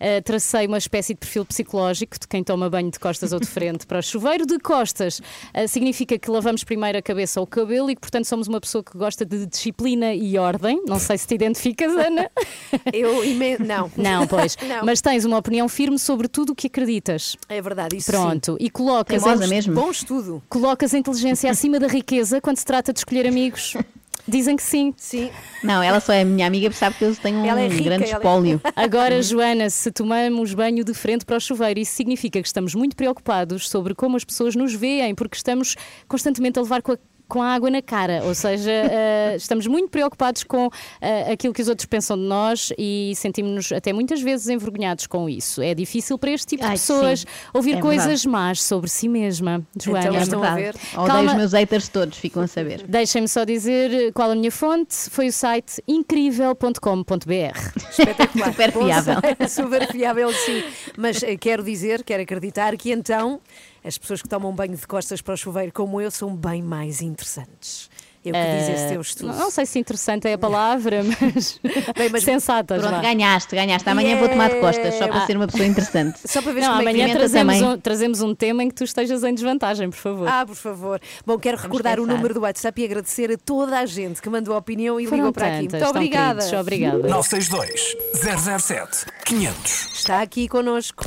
[0.00, 3.46] Ah, tracei uma espécie de perfil psicológico de quem toma banho de costas ou de
[3.46, 4.46] frente para o chuveiro.
[4.46, 5.20] De costas
[5.52, 8.60] ah, significa que lavamos primeiro a cabeça ou o cabelo e que, portanto, somos uma
[8.60, 10.82] pessoa que gosta de disciplina e ordem.
[10.86, 12.30] Não sei se te identificas, Ana.
[12.92, 13.58] Eu imen...
[13.60, 13.90] não.
[13.96, 14.56] Não, pois.
[14.68, 14.84] Não.
[14.84, 17.36] Mas tens uma opinião firme sobre tudo o que acreditas.
[17.48, 18.56] É verdade, isso Pronto.
[18.60, 19.74] E colocas, a- mesmo.
[19.74, 20.42] Bom estudo.
[20.48, 23.74] colocas a inteligência acima da riqueza quando se trata de escolher amigos.
[24.28, 24.92] Dizem que sim.
[24.96, 25.30] Sim.
[25.64, 27.84] Não, ela só é minha amiga porque sabe que eu tenho um Ela é rica,
[27.84, 28.60] grande é- espólio.
[28.76, 32.94] Agora, Joana, se tomamos banho de frente para o chuveiro, isso significa que estamos muito
[32.94, 35.76] preocupados sobre como as pessoas nos veem, porque estamos
[36.06, 36.98] constantemente a levar com a
[37.28, 40.70] com a água na cara, ou seja, eh, estamos muito preocupados com
[41.00, 45.28] eh, aquilo que os outros pensam de nós e sentimos-nos até muitas vezes envergonhados com
[45.28, 45.60] isso.
[45.62, 47.26] É difícil para este tipo de Ai, pessoas sim.
[47.52, 48.28] ouvir É coisas verdade.
[48.28, 49.62] más sobre si mesma.
[49.80, 50.74] Joana, Então, É estão a ver?
[50.94, 51.30] Odeio Calma.
[51.32, 52.84] os meus haters todos, ficam a saber.
[52.88, 54.94] Deixem-me só dizer qual a minha fonte.
[55.10, 57.58] Foi o site incrível.com.br.
[57.90, 58.52] Espetacular.
[58.52, 59.16] Super fiável.
[59.48, 60.62] Super fiável, sim.
[60.96, 63.40] Mas eh, quero dizer, quero acreditar que então
[63.84, 67.00] as pessoas que tomam banho de costas para o chuveiro, como eu, são bem mais
[67.02, 67.88] interessantes.
[68.24, 69.28] É o que diz esse teu estudo.
[69.28, 71.58] Não, não sei se interessante é a palavra, mas,
[72.22, 72.82] sensatas.
[72.82, 73.88] Pronto, ganhaste, ganhaste.
[73.88, 75.26] Amanhã vou tomar de costas, só para Ah.
[75.26, 76.18] ser uma pessoa interessante.
[76.26, 78.68] Só para ver Não, como é que amanhã Pimenta trazemos um, trazemos um tema em
[78.68, 80.28] que tu estejas em desvantagem, por favor.
[80.28, 81.00] Ah, por favor.
[81.24, 82.16] Bom, quero recordar o pensar.
[82.16, 85.16] número do WhatsApp e agradecer a toda a gente que mandou a opinião e Foram
[85.18, 85.68] ligou para aqui.
[85.68, 86.40] tantas, Muito tão obrigada.
[86.40, 87.08] queridos, obrigada.
[87.08, 87.96] 962
[88.60, 89.70] 007 500.
[89.94, 91.04] Está aqui connosco.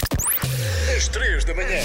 [0.95, 1.80] Às 3 da manhã.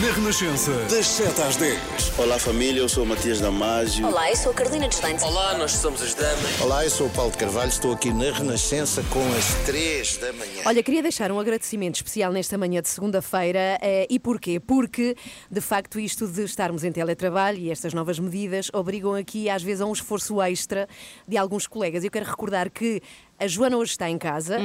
[0.00, 1.78] Na Renascença, das 7 às 10.
[2.18, 4.06] Olá família, eu sou o Matias Damasio.
[4.06, 5.24] Olá, eu sou a Carolina Distante.
[5.24, 6.60] Olá, nós somos as damas.
[6.60, 10.32] Olá, eu sou o Paulo de Carvalho, estou aqui na Renascença com as 3 da
[10.34, 10.62] manhã.
[10.66, 13.78] Olha, queria deixar um agradecimento especial nesta manhã de segunda-feira.
[13.80, 14.60] eh, e porquê?
[14.60, 15.16] Porque,
[15.50, 19.80] de facto, isto de estarmos em teletrabalho e estas novas medidas obrigam aqui, às vezes,
[19.80, 20.86] a um esforço extra
[21.26, 22.04] de alguns colegas.
[22.04, 23.00] Eu quero recordar que
[23.38, 24.58] a Joana hoje está em casa,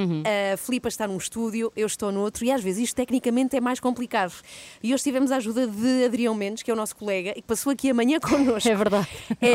[0.53, 3.61] a Filipa está num estúdio, eu estou no outro, e às vezes isto tecnicamente é
[3.61, 4.33] mais complicado.
[4.81, 7.47] E hoje tivemos a ajuda de Adrião Mendes, que é o nosso colega, e que
[7.47, 8.67] passou aqui amanhã connosco.
[8.67, 9.07] É verdade.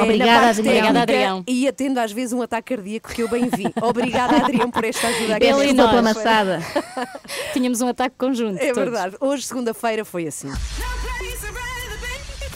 [0.02, 0.76] Obrigada, Adrião.
[0.76, 1.44] Obrigada, Adrião.
[1.46, 3.66] E atendo às vezes um ataque cardíaco que eu bem vi.
[3.82, 5.38] Obrigada, Adrião, por esta ajuda.
[5.40, 6.60] Ele e maçada.
[7.52, 8.58] Tínhamos um ataque conjunto.
[8.60, 8.76] É todos.
[8.76, 9.16] verdade.
[9.20, 10.50] Hoje, segunda-feira, foi assim.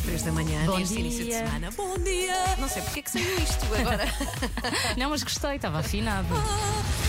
[0.03, 1.05] 3 da manhã, Bom neste dia.
[1.05, 1.71] início de semana.
[1.77, 2.57] Bom dia!
[2.59, 4.05] Não sei porque é que saiu isto agora.
[4.97, 6.29] Não, mas gostei, estava afinado.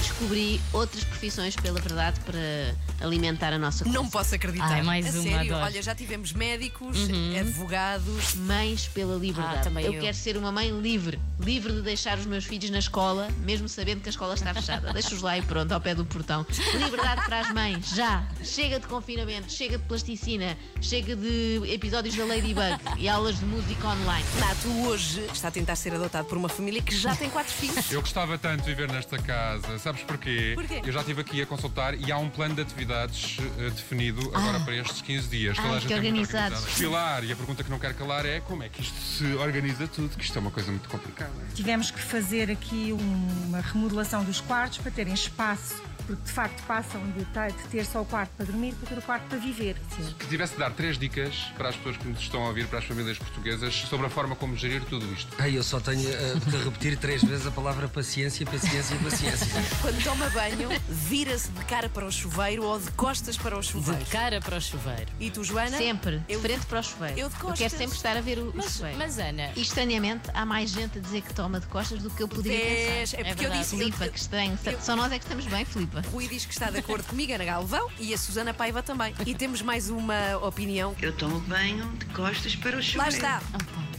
[0.01, 2.75] Descobri outras profissões, pela verdade, para
[3.05, 4.71] alimentar a nossa Não posso acreditar.
[4.71, 5.65] Ai, mais a uma, sério, adoro.
[5.65, 7.39] olha, já tivemos médicos, Uhum.
[7.39, 8.35] advogados.
[8.35, 9.59] Mães pela liberdade.
[9.59, 10.01] Ah, também eu, eu.
[10.01, 14.01] quero ser uma mãe livre, livre de deixar os meus filhos na escola, mesmo sabendo
[14.01, 14.91] que a escola está fechada.
[14.93, 16.45] Deixa-os lá e pronto, ao pé do portão.
[16.77, 18.23] Liberdade para as mães, já.
[18.43, 23.87] Chega de confinamento, chega de plasticina, chega de episódios da Ladybug e aulas de música
[23.87, 24.25] online.
[24.39, 27.91] Nato hoje está a tentar ser adotado por uma família que já tem quatro filhos.
[27.91, 29.77] Eu gostava tanto de viver nesta casa.
[29.79, 30.53] Sabes porquê?
[30.55, 30.81] Porquê?
[30.85, 34.59] Eu já estive aqui a consultar e há um plano de atividades eh, definido agora
[34.59, 35.57] para estes 15 dias.
[35.59, 36.59] Ah, Toda a que gente é organizados.
[36.59, 36.77] organizada.
[36.77, 39.87] Pilar, e a pergunta que não quero calar é como é que isto se organiza
[39.87, 41.31] tudo, que isto é uma coisa muito complicada.
[41.55, 46.61] Tivemos que fazer aqui um- uma remodelação dos quartos para terem espaço, porque de facto
[46.65, 49.37] passam de, ter- de ter só o quarto para dormir para ter o quarto para
[49.37, 49.75] viver.
[49.95, 52.79] Se tivesse de dar três dicas para as pessoas que nos estão a ouvir, para
[52.79, 55.33] as famílias portuguesas, sobre a forma como gerir tudo isto.
[55.39, 59.47] Ai, eu só tenho eh, que repetir três vezes a palavra paciência, paciência, paciência.
[59.81, 64.03] Quando toma banho, vira-se de cara para o chuveiro ou de costas para o chuveiro.
[64.03, 65.07] De cara para o chuveiro.
[65.19, 65.77] E tu, Joana?
[65.77, 67.19] Sempre, de frente para o chuveiro.
[67.19, 67.71] eu de quero costas.
[67.71, 68.97] sempre estar a ver o, o Mas, chuveiro.
[68.97, 72.21] mas Ana, E estranhamente há mais gente a dizer que toma de costas do que
[72.23, 73.11] eu poderia Vês?
[73.11, 73.21] pensar.
[73.21, 73.59] É porque eu verdade.
[73.63, 74.59] disse- Filipa, que estranho.
[74.81, 75.65] Só nós é que estamos bem,
[76.11, 79.13] Rui diz que está de acordo comigo, Ana Galvão, e a Susana Paiva também.
[79.25, 80.95] E temos mais uma opinião.
[81.01, 82.97] Eu tomo banho de costas para o chuveiro.
[83.01, 83.39] Lá está.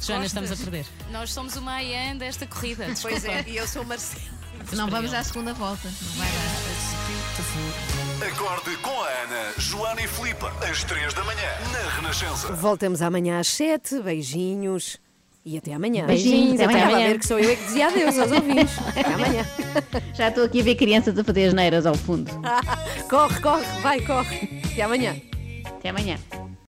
[0.00, 0.26] Joana, Costas.
[0.26, 0.86] estamos a perder.
[1.10, 2.84] Nós somos uma AIAN desta corrida.
[3.00, 3.30] Pois desculpa.
[3.30, 4.22] é, e eu sou Marcelo.
[4.72, 5.86] Não vamos à segunda volta.
[5.88, 8.26] Não vai dar.
[8.26, 12.52] Acorde com a Ana, Joana e Filipe, às 3 da manhã, na Renascença.
[12.52, 14.00] Voltamos amanhã às 7.
[14.00, 14.98] Beijinhos.
[15.44, 16.06] E até amanhã.
[16.06, 17.06] Beijinhos, até Estava amanhã.
[17.06, 18.78] a ver que sou eu é que dizia adeus aos ouvintes.
[18.96, 19.44] Até amanhã.
[20.14, 22.30] Já estou aqui a ver crianças a fazer as neiras ao fundo.
[23.10, 24.62] corre, corre, vai, corre.
[24.72, 25.16] Até amanhã.
[25.64, 26.16] Até amanhã.